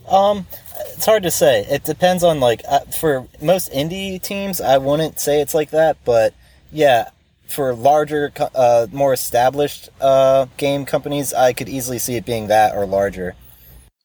[0.09, 0.45] Um,
[0.93, 1.65] it's hard to say.
[1.69, 2.61] It depends on like
[2.93, 4.61] for most indie teams.
[4.61, 6.33] I wouldn't say it's like that, but
[6.71, 7.09] yeah,
[7.47, 12.75] for larger, uh, more established uh, game companies, I could easily see it being that
[12.75, 13.35] or larger.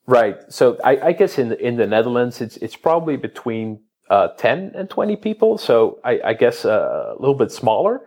[0.06, 0.36] Right.
[0.48, 4.72] So I, I guess in the, in the Netherlands, it's it's probably between uh, ten
[4.74, 5.56] and twenty people.
[5.58, 8.02] So I, I guess uh, a little bit smaller.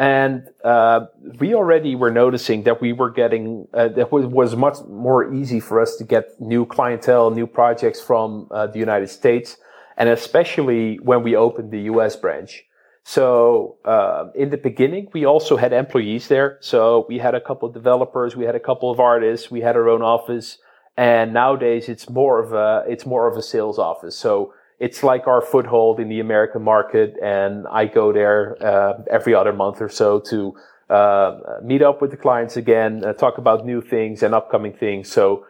[0.00, 1.06] And uh,
[1.40, 5.58] we already were noticing that we were getting uh, that was, was much more easy
[5.58, 9.56] for us to get new clientele, new projects from the United States,
[9.96, 12.14] and especially when we opened the U.S.
[12.14, 12.64] branch.
[13.08, 16.58] So uh, in the beginning, we also had employees there.
[16.60, 19.76] So we had a couple of developers, we had a couple of artists, we had
[19.76, 20.58] our own office,
[20.94, 24.14] and nowadays it's more of a it's more of a sales office.
[24.14, 29.34] So it's like our foothold in the American market, and I go there uh, every
[29.34, 30.52] other month or so to
[30.90, 31.30] uh,
[31.64, 35.10] meet up with the clients again, uh, talk about new things and upcoming things.
[35.10, 35.46] So,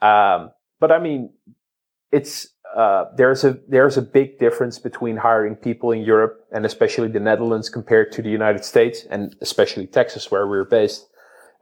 [0.00, 1.28] um, but I mean,
[2.10, 7.08] it's uh, there's a there's a big difference between hiring people in Europe and especially
[7.08, 11.08] the Netherlands compared to the United States and especially Texas where we're based.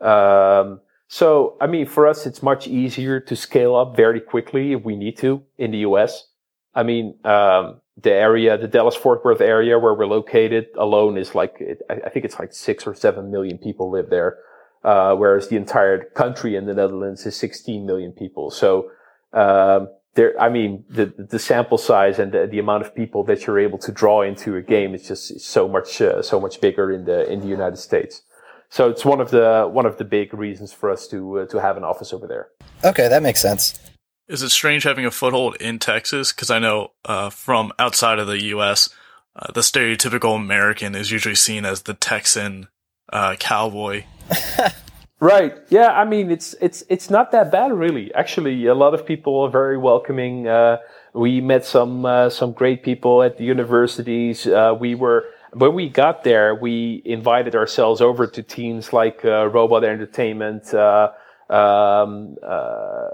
[0.01, 4.85] Um, so, I mean, for us, it's much easier to scale up very quickly if
[4.85, 6.29] we need to in the US.
[6.73, 11.35] I mean, um, the area, the Dallas Fort Worth area where we're located alone is
[11.35, 14.39] like, it, I think it's like six or seven million people live there.
[14.85, 18.51] Uh, whereas the entire country in the Netherlands is 16 million people.
[18.51, 18.93] So,
[19.33, 23.47] um, there, I mean, the, the sample size and the, the amount of people that
[23.47, 26.91] you're able to draw into a game is just so much, uh, so much bigger
[26.91, 28.23] in the, in the United States.
[28.69, 31.61] So it's one of the, one of the big reasons for us to, uh, to
[31.61, 32.49] have an office over there.
[32.85, 33.09] Okay.
[33.09, 33.79] That makes sense.
[34.29, 36.33] Is it strange having a foothold in Texas?
[36.33, 38.89] Because I know uh, from outside of the U.S.,
[39.35, 42.69] uh, the stereotypical American is usually seen as the Texan
[43.13, 44.05] uh, cowboy.
[45.21, 45.55] right.
[45.69, 45.93] Yeah.
[45.93, 48.13] I mean, it's it's it's not that bad, really.
[48.15, 50.49] Actually, a lot of people are very welcoming.
[50.49, 50.79] Uh,
[51.13, 54.47] we met some uh, some great people at the universities.
[54.47, 59.85] Uh, we were when we got there, we invited ourselves over to teams like Robot
[59.85, 60.73] Entertainment.
[60.75, 63.09] Um, uh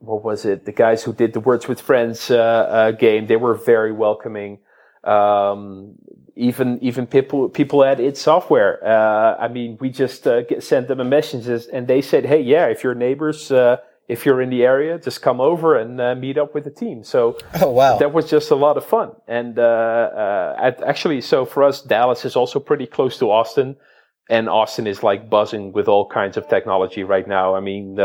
[0.00, 0.64] what was it?
[0.64, 4.58] The guys who did the Words with Friends uh, uh, game, they were very welcoming.
[5.04, 5.96] Um,
[6.38, 8.78] even even people people at id Software.
[8.84, 12.40] Uh, I mean, we just uh, get, sent them a message and they said, "Hey,
[12.40, 13.76] yeah, if your neighbors, uh,
[14.08, 17.04] if you're in the area, just come over and uh, meet up with the team."
[17.04, 17.98] So oh, wow.
[17.98, 19.12] that was just a lot of fun.
[19.26, 23.76] And at, actually, so for us, Dallas is also pretty close to Austin,
[24.30, 27.54] and Austin is like buzzing with all kinds of technology right now.
[27.54, 27.98] I mean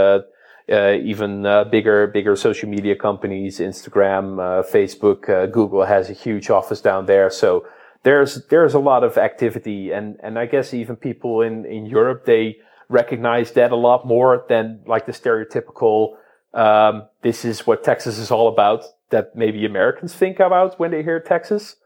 [0.71, 6.13] uh, even uh, bigger bigger social media companies, Instagram, uh, Facebook, uh, Google has a
[6.13, 7.29] huge office down there.
[7.29, 7.65] So
[8.03, 12.25] there's there's a lot of activity, and and I guess even people in in Europe
[12.25, 12.57] they
[12.89, 16.15] recognize that a lot more than like the stereotypical.
[16.53, 18.83] Um, this is what Texas is all about.
[19.09, 21.77] That maybe Americans think about when they hear Texas.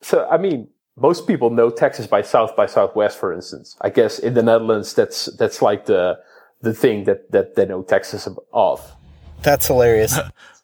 [0.00, 3.76] So I mean, most people know Texas by South by Southwest, for instance.
[3.80, 6.18] I guess in the Netherlands, that's that's like the
[6.60, 8.96] the thing that that they know Texas of.
[9.42, 10.18] That's hilarious.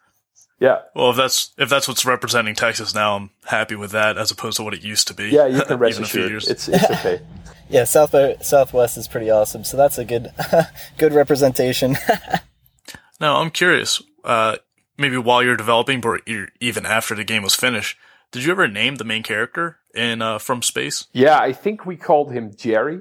[0.61, 0.83] yeah.
[0.95, 4.57] Well, if that's if that's what's representing Texas now, I'm happy with that as opposed
[4.59, 5.29] to what it used to be.
[5.29, 6.33] Yeah, you can rest assured.
[6.33, 7.21] It's it's okay.
[7.69, 9.65] yeah, South by Southwest is pretty awesome.
[9.65, 10.33] So that's a good
[10.99, 11.97] good representation.
[13.21, 14.03] now, I'm curious.
[14.23, 14.57] Uh,
[14.97, 16.21] maybe while you're developing, or
[16.61, 17.99] even after the game was finished,
[18.31, 21.07] did you ever name the main character in uh, From Space?
[21.13, 23.01] Yeah, I think we called him Jerry.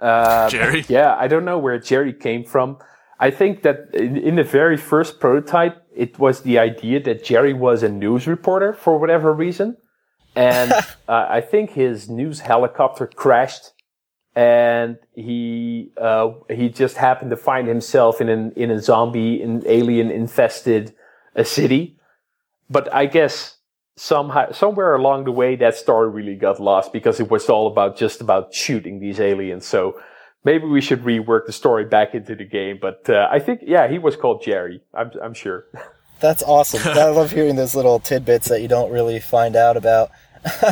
[0.00, 0.84] Uh, Jerry?
[0.88, 2.78] Yeah, I don't know where Jerry came from.
[3.20, 7.52] I think that in, in, the very first prototype, it was the idea that Jerry
[7.52, 9.76] was a news reporter for whatever reason.
[10.36, 10.72] And
[11.08, 13.72] uh, I think his news helicopter crashed
[14.36, 19.64] and he uh, he just happened to find himself in an in a zombie in
[19.66, 20.94] alien infested
[21.34, 21.98] a city.
[22.70, 23.56] But I guess
[23.96, 27.96] somehow somewhere along the way that story really got lost because it was all about
[27.96, 30.00] just about shooting these aliens so
[30.48, 33.86] maybe we should rework the story back into the game but uh, i think yeah
[33.86, 35.66] he was called jerry i'm, I'm sure
[36.20, 40.10] that's awesome i love hearing those little tidbits that you don't really find out about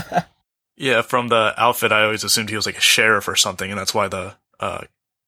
[0.76, 3.78] yeah from the outfit i always assumed he was like a sheriff or something and
[3.78, 4.84] that's why the uh,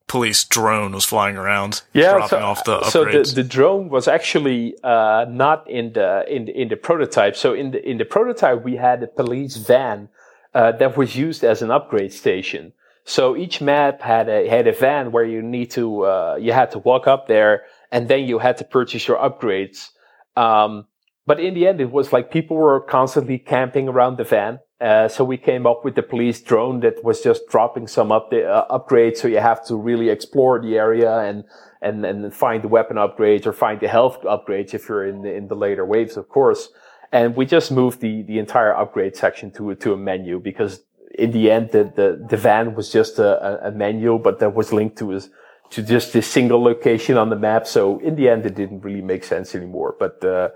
[0.07, 2.91] police drone was flying around, yeah, dropping so, off the upgrades.
[2.91, 7.37] So the, the drone was actually uh, not in the in the, in the prototype.
[7.37, 10.09] So in the in the prototype, we had a police van
[10.55, 12.73] uh, that was used as an upgrade station.
[13.09, 16.71] So each map had a had a van where you need to uh, you had
[16.73, 19.89] to walk up there, and then you had to purchase your upgrades.
[20.37, 20.87] Um,
[21.27, 24.59] but in the end, it was like people were constantly camping around the van.
[24.79, 28.29] Uh, so we came up with the police drone that was just dropping some up
[28.31, 29.17] the, uh, upgrades.
[29.17, 31.45] So you have to really explore the area and,
[31.81, 35.35] and, and find the weapon upgrades or find the health upgrades if you're in the,
[35.35, 36.69] in the later waves, of course.
[37.11, 40.85] And we just moved the, the entire upgrade section to, to a menu because
[41.19, 44.73] in the end, the, the, the van was just a, a manual, but that was
[44.73, 45.29] linked to us
[45.71, 47.67] to just this single location on the map.
[47.67, 49.97] So in the end, it didn't really make sense anymore.
[49.99, 50.51] But uh,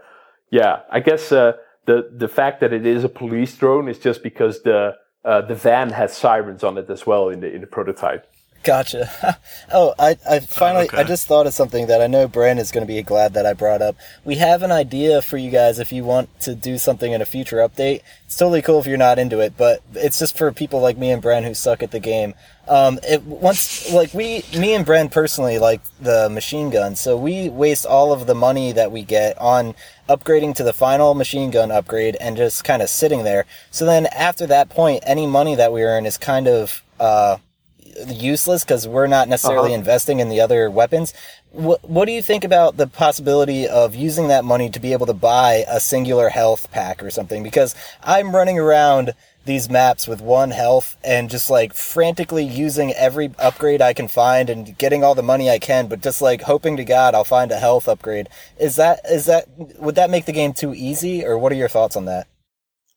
[0.51, 1.53] yeah, I guess uh,
[1.87, 4.95] the the fact that it is a police drone is just because the
[5.25, 8.27] uh, the van has sirens on it as well in the in the prototype.
[8.63, 9.39] Gotcha.
[9.73, 10.99] oh, I, I finally, okay.
[10.99, 13.45] I just thought of something that I know Brandon is going to be glad that
[13.45, 13.97] I brought up.
[14.25, 17.27] We have an idea for you guys if you want to do something in a
[17.27, 18.03] future update.
[18.27, 21.11] It's totally cool if you're not into it, but it's just for people like me
[21.11, 22.35] and Brandon who suck at the game.
[22.69, 27.49] Um, it once, like we, me and Brandon personally like the machine gun, so we
[27.49, 29.75] waste all of the money that we get on
[30.09, 33.45] upgrading to the final machine gun upgrade and just kind of sitting there.
[33.73, 37.39] So then after that point, any money that we earn is kind of, uh,
[38.07, 39.79] useless because we're not necessarily uh-huh.
[39.79, 41.13] investing in the other weapons.
[41.51, 45.07] What, what do you think about the possibility of using that money to be able
[45.07, 47.43] to buy a singular health pack or something?
[47.43, 49.13] Because I'm running around
[49.45, 54.49] these maps with one health and just like frantically using every upgrade I can find
[54.49, 57.51] and getting all the money I can, but just like hoping to God I'll find
[57.51, 58.29] a health upgrade.
[58.59, 61.69] Is that, is that, would that make the game too easy or what are your
[61.69, 62.29] thoughts on that?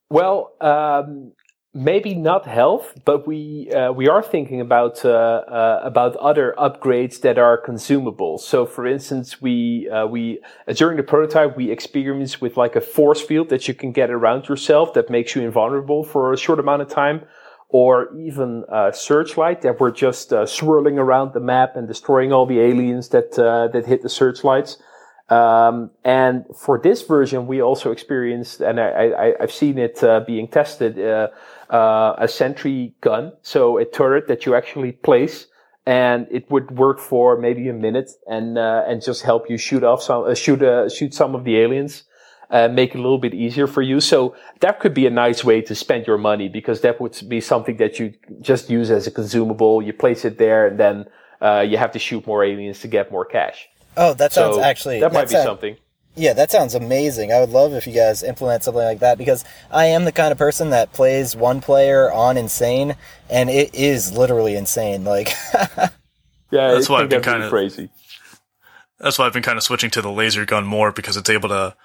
[0.09, 1.33] Well, um,
[1.75, 7.19] maybe not health, but we uh, we are thinking about uh, uh, about other upgrades
[7.21, 8.37] that are consumable.
[8.37, 12.81] So, for instance, we uh, we uh, during the prototype we experienced with like a
[12.81, 16.59] force field that you can get around yourself that makes you invulnerable for a short
[16.59, 17.25] amount of time,
[17.67, 22.45] or even a searchlight that were just uh, swirling around the map and destroying all
[22.45, 24.77] the aliens that that hit the searchlights.
[25.27, 30.99] Um, and for this version, we also experienced, and I, have seen it being tested
[31.69, 35.47] uh, a sentry gun, so a turret that you actually place,
[35.85, 39.83] and it would work for maybe a minute and uh, and just help you shoot
[39.83, 42.03] off some uh, shoot uh, shoot some of the aliens.
[42.51, 43.99] Uh, make it a little bit easier for you.
[43.99, 47.41] So that could be a nice way to spend your money because that would be
[47.41, 49.81] something that you just use as a consumable.
[49.81, 51.05] You place it there and then
[51.41, 53.67] uh, you have to shoot more aliens to get more cash.
[53.97, 55.77] Oh, that sounds so actually that might be something.
[56.17, 57.33] Yeah, that sounds amazing.
[57.33, 60.31] I would love if you guys implement something like that because I am the kind
[60.31, 62.95] of person that plays one player on insane,
[63.29, 65.03] and it is literally insane.
[65.03, 67.89] Like, yeah, that's why I've been kind of crazy.
[68.97, 71.49] That's why I've been kind of switching to the laser gun more because it's able
[71.49, 71.75] to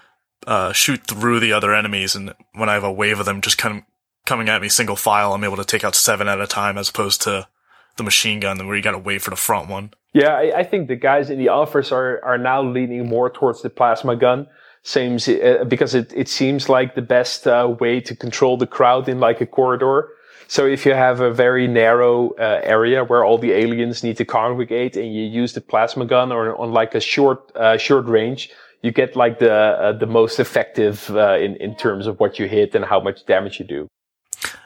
[0.47, 3.59] uh, shoot through the other enemies, and when I have a wave of them just
[3.59, 3.85] kind of
[4.27, 6.89] coming at me single file, I'm able to take out seven at a time as
[6.89, 7.49] opposed to
[7.97, 9.91] the machine gun where you got to wait for the front one.
[10.13, 13.63] Yeah, I, I, think the guys in the office are are now leaning more towards
[13.63, 14.49] the plasma gun.
[14.83, 19.09] Seems uh, because it it seems like the best uh, way to control the crowd
[19.09, 20.09] in like a corridor.
[20.49, 24.25] So if you have a very narrow uh, area where all the aliens need to
[24.25, 28.51] congregate, and you use the plasma gun or on like a short uh, short range,
[28.83, 32.49] you get like the uh, the most effective uh, in in terms of what you
[32.49, 33.87] hit and how much damage you do.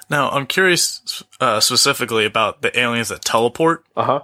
[0.09, 1.25] Now, I'm curious
[1.61, 3.85] specifically about the aliens that teleport.
[3.95, 4.21] Uh huh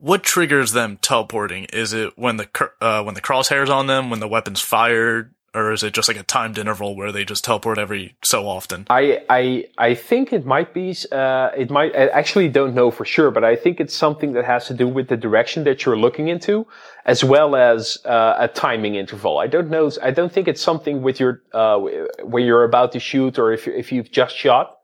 [0.00, 1.64] what triggers them teleporting?
[1.72, 2.48] Is it when the
[2.80, 6.16] uh, when the crosshairs on them, when the weapon's fired, or is it just like
[6.16, 8.86] a timed interval where they just teleport every so often?
[8.88, 10.96] I I I think it might be.
[11.12, 11.94] Uh, it might.
[11.94, 14.88] I actually don't know for sure, but I think it's something that has to do
[14.88, 16.66] with the direction that you're looking into,
[17.04, 19.38] as well as uh, a timing interval.
[19.38, 19.90] I don't know.
[20.02, 21.78] I don't think it's something with your uh,
[22.22, 24.78] where you're about to shoot or if if you've just shot.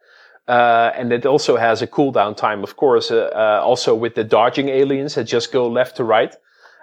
[0.48, 4.22] Uh, and it also has a cooldown time, of course, uh, uh, also with the
[4.22, 6.34] dodging aliens that just go left to right.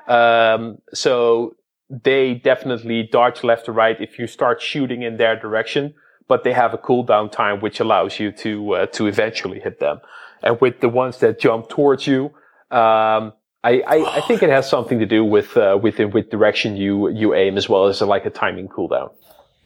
[0.07, 1.55] Um, so
[1.89, 5.93] they definitely dodge left to right if you start shooting in their direction,
[6.27, 10.01] but they have a cooldown time which allows you to uh, to eventually hit them.
[10.41, 12.25] And with the ones that jump towards you,
[12.69, 13.33] um,
[13.63, 17.09] I, I, I, think it has something to do with uh, with with direction you
[17.09, 19.11] you aim as well as like a timing cooldown.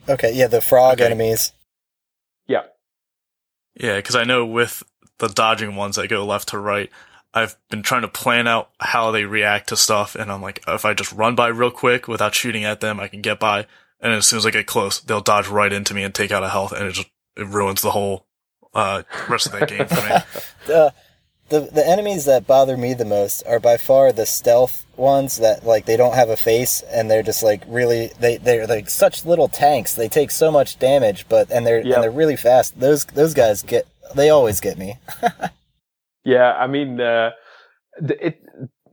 [0.07, 1.05] Okay, yeah, the frog okay.
[1.05, 1.51] enemies.
[2.47, 2.63] Yeah.
[3.80, 4.84] Yeah, because I know with
[5.19, 6.89] the dodging ones that go left to right,
[7.34, 10.86] I've been trying to plan out how they react to stuff, and I'm like, if
[10.86, 13.67] I just run by real quick without shooting at them, I can get by.
[13.99, 16.43] And as soon as I get close, they'll dodge right into me and take out
[16.43, 18.25] a health, and it just it ruins the whole
[18.73, 20.17] uh, rest of that game for me.
[20.73, 20.89] Uh,
[21.49, 25.65] the the enemies that bother me the most are by far the stealth ones that
[25.65, 29.25] like they don't have a face and they're just like really they they're like such
[29.25, 29.93] little tanks.
[29.93, 31.95] They take so much damage, but and they're yep.
[31.95, 32.79] and they're really fast.
[32.79, 34.97] Those those guys get they always get me.
[36.23, 37.31] yeah, I mean, uh,
[38.01, 38.41] it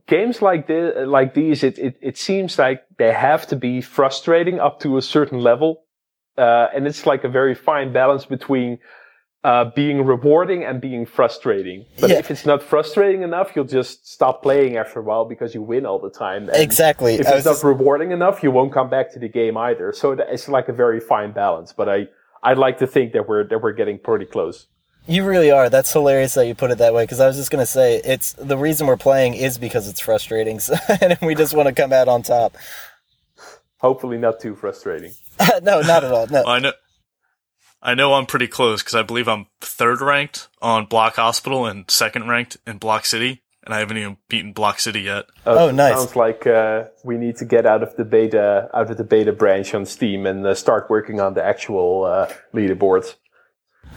[0.07, 4.59] games like this like these it, it it seems like they have to be frustrating
[4.59, 5.83] up to a certain level,
[6.37, 8.79] uh, and it's like a very fine balance between
[9.45, 11.85] uh, being rewarding and being frustrating.
[11.99, 12.17] But yeah.
[12.17, 15.85] if it's not frustrating enough, you'll just stop playing after a while because you win
[15.85, 16.49] all the time.
[16.49, 17.13] And exactly.
[17.13, 17.63] If it's not just...
[17.63, 19.93] rewarding enough, you won't come back to the game either.
[19.93, 21.73] So it's like a very fine balance.
[21.73, 22.07] But I,
[22.41, 24.65] I'd like to think that we're that we're getting pretty close.
[25.05, 25.69] You really are.
[25.69, 27.03] That's hilarious that you put it that way.
[27.03, 30.59] Because I was just gonna say, it's the reason we're playing is because it's frustrating,
[30.67, 32.57] so, and we just want to come out on top.
[33.77, 35.13] Hopefully, not too frustrating.
[35.61, 36.25] no, not at all.
[36.25, 36.45] No.
[36.45, 36.73] I know.
[37.85, 41.89] I know I'm pretty close because I believe I'm third ranked on Block Hospital and
[41.89, 45.25] second ranked in Block City, and I haven't even beaten Block City yet.
[45.45, 45.95] Oh, nice.
[45.95, 49.31] Sounds like uh, we need to get out of the beta out of the beta
[49.31, 53.15] branch on Steam and uh, start working on the actual uh, leaderboards.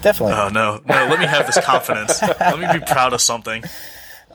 [0.02, 0.34] Definitely.
[0.34, 1.06] Oh no, no!
[1.06, 2.20] Let me have this confidence.
[2.22, 3.64] let me be proud of something.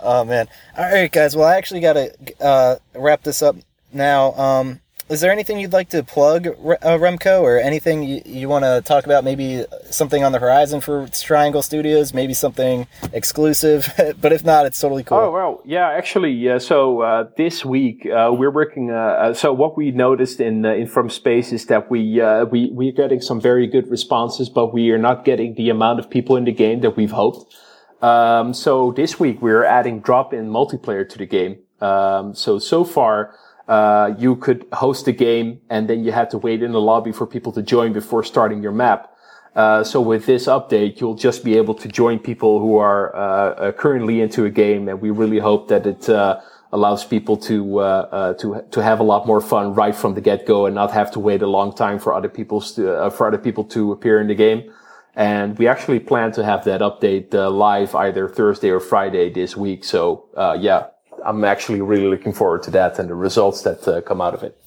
[0.01, 0.47] Oh man!
[0.75, 1.35] All right, guys.
[1.35, 3.55] Well, I actually got to uh, wrap this up
[3.93, 4.33] now.
[4.33, 4.79] Um,
[5.09, 8.81] is there anything you'd like to plug, uh, Remco, or anything you, you want to
[8.85, 9.23] talk about?
[9.23, 13.93] Maybe something on the horizon for Triangle Studios, maybe something exclusive.
[14.21, 15.17] but if not, it's totally cool.
[15.17, 15.89] Oh well, yeah.
[15.89, 18.91] Actually, uh, so uh, this week uh, we're working.
[18.91, 22.93] Uh, uh, so what we noticed in in From Space is that we we we're
[22.93, 26.45] getting some very good responses, but we are not getting the amount of people in
[26.45, 27.53] the game that we've hoped.
[28.01, 31.59] Um, so this week we're adding drop-in multiplayer to the game.
[31.79, 33.35] Um, so so far
[33.67, 37.11] uh, you could host a game and then you had to wait in the lobby
[37.11, 39.09] for people to join before starting your map.
[39.55, 43.19] Uh, so with this update, you'll just be able to join people who are uh,
[43.19, 46.41] uh currently into a game, and we really hope that it uh,
[46.71, 50.47] allows people to uh, to to have a lot more fun right from the get
[50.47, 53.37] go and not have to wait a long time for other people to, for other
[53.37, 54.73] people to appear in the game.
[55.15, 59.83] And we actually plan to have that update live either Thursday or Friday this week.
[59.83, 60.25] So
[60.59, 60.87] yeah,
[61.25, 64.43] I'm actually really looking forward to that and the results that uh, come out of
[64.43, 64.57] it.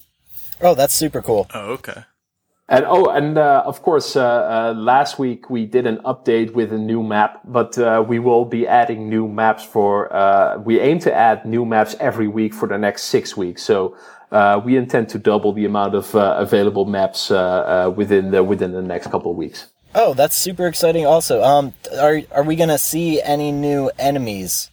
[0.61, 1.47] Oh, that's super cool.
[1.53, 2.03] Oh, okay.
[2.69, 6.73] And oh, and uh, of course, uh, uh last week we did an update with
[6.73, 10.13] a new map, but uh, we will be adding new maps for.
[10.13, 13.63] Uh, we aim to add new maps every week for the next six weeks.
[13.63, 13.95] So
[14.65, 19.31] we intend to double the amount of available maps within the within the next couple
[19.31, 19.69] of weeks.
[19.95, 21.05] Oh, that's super exciting!
[21.05, 24.69] Also, um, are are we gonna see any new enemies?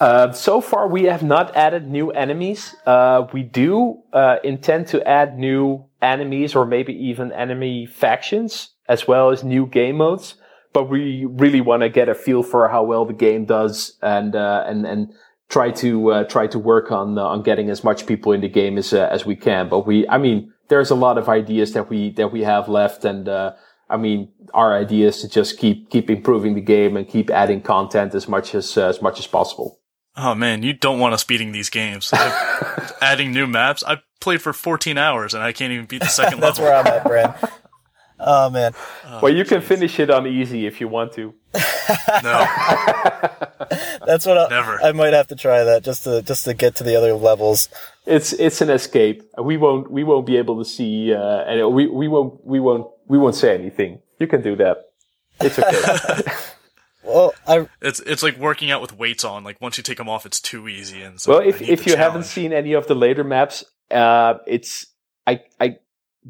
[0.00, 2.74] Uh, so far, we have not added new enemies.
[2.84, 9.06] Uh, we do uh, intend to add new enemies or maybe even enemy factions as
[9.06, 10.34] well as new game modes.
[10.72, 14.34] But we really want to get a feel for how well the game does and
[14.34, 15.12] uh, and and
[15.48, 18.76] try to uh, try to work on on getting as much people in the game
[18.76, 19.68] as as we can.
[19.68, 23.04] But we, I mean, there's a lot of ideas that we that we have left
[23.04, 23.28] and.
[23.90, 27.60] I mean, our idea is to just keep keep improving the game and keep adding
[27.60, 29.78] content as much as uh, as much as possible.
[30.16, 32.12] Oh man, you don't want us beating these games.
[33.00, 33.82] adding new maps.
[33.86, 36.72] I played for 14 hours and I can't even beat the second That's level.
[36.72, 37.50] That's where I'm at, Brad.
[38.26, 38.72] Oh man.
[39.06, 39.48] Oh, well, you geez.
[39.50, 41.34] can finish it on easy if you want to.
[42.22, 42.46] no.
[44.06, 44.80] That's what I, Never.
[44.82, 47.68] I might have to try that just to just to get to the other levels.
[48.06, 49.24] It's it's an escape.
[49.36, 52.86] We won't we won't be able to see uh, and we we won't we won't
[53.08, 54.00] we won't say anything.
[54.20, 54.90] You can do that.
[55.40, 56.32] It's okay.
[57.04, 59.44] Well, I, it's it's like working out with weights on.
[59.44, 61.02] Like once you take them off, it's too easy.
[61.02, 61.98] And so well, if if you challenge.
[61.98, 64.86] haven't seen any of the later maps, uh, it's
[65.26, 65.76] I I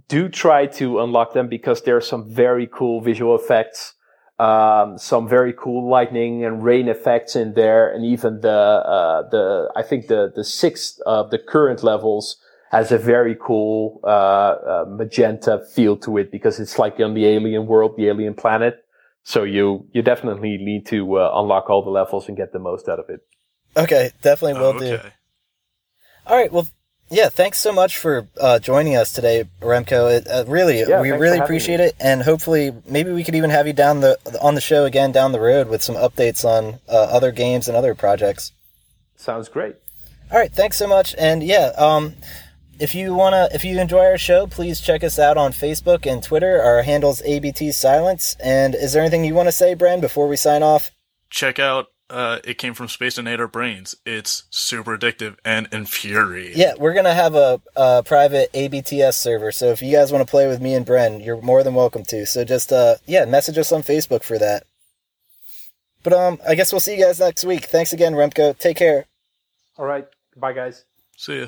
[0.09, 3.95] do try to unlock them because there are some very cool visual effects,
[4.39, 9.71] um, some very cool lightning and rain effects in there, and even the uh, the
[9.77, 12.37] I think the the sixth of the current levels
[12.73, 17.27] has a very cool uh, uh, magenta feel to it because it's like on the
[17.27, 18.84] alien world, the alien planet
[19.25, 22.89] so you you definitely need to uh, unlock all the levels and get the most
[22.89, 23.21] out of it.
[23.77, 25.03] Okay, definitely will oh, okay.
[25.03, 25.11] do.
[26.27, 26.69] All right, well,
[27.11, 30.19] yeah, thanks so much for uh, joining us today, Remco.
[30.19, 31.87] It, uh, really, yeah, we really appreciate me.
[31.87, 35.11] it, and hopefully, maybe we could even have you down the on the show again
[35.11, 38.53] down the road with some updates on uh, other games and other projects.
[39.17, 39.77] Sounds great.
[40.31, 42.15] All right, thanks so much, and yeah, um,
[42.85, 46.23] if you wanna, if you enjoy our show, please check us out on Facebook and
[46.23, 46.61] Twitter.
[46.61, 48.37] Our handle's ABT Silence.
[48.45, 50.91] And is there anything you want to say, Bren, before we sign off?
[51.31, 53.95] Check out uh, it came from Space and Ate Our Brains.
[54.05, 56.59] It's super addictive and infuriating.
[56.59, 60.31] Yeah, we're gonna have a, a, private ABTS server, so if you guys want to
[60.31, 62.27] play with me and Bren, you're more than welcome to.
[62.27, 64.65] So just uh, yeah, message us on Facebook for that.
[66.03, 67.65] But um, I guess we'll see you guys next week.
[67.65, 68.59] Thanks again, Remco.
[68.59, 69.07] Take care.
[69.79, 70.07] All right,
[70.37, 70.85] bye, guys.
[71.17, 71.47] See ya.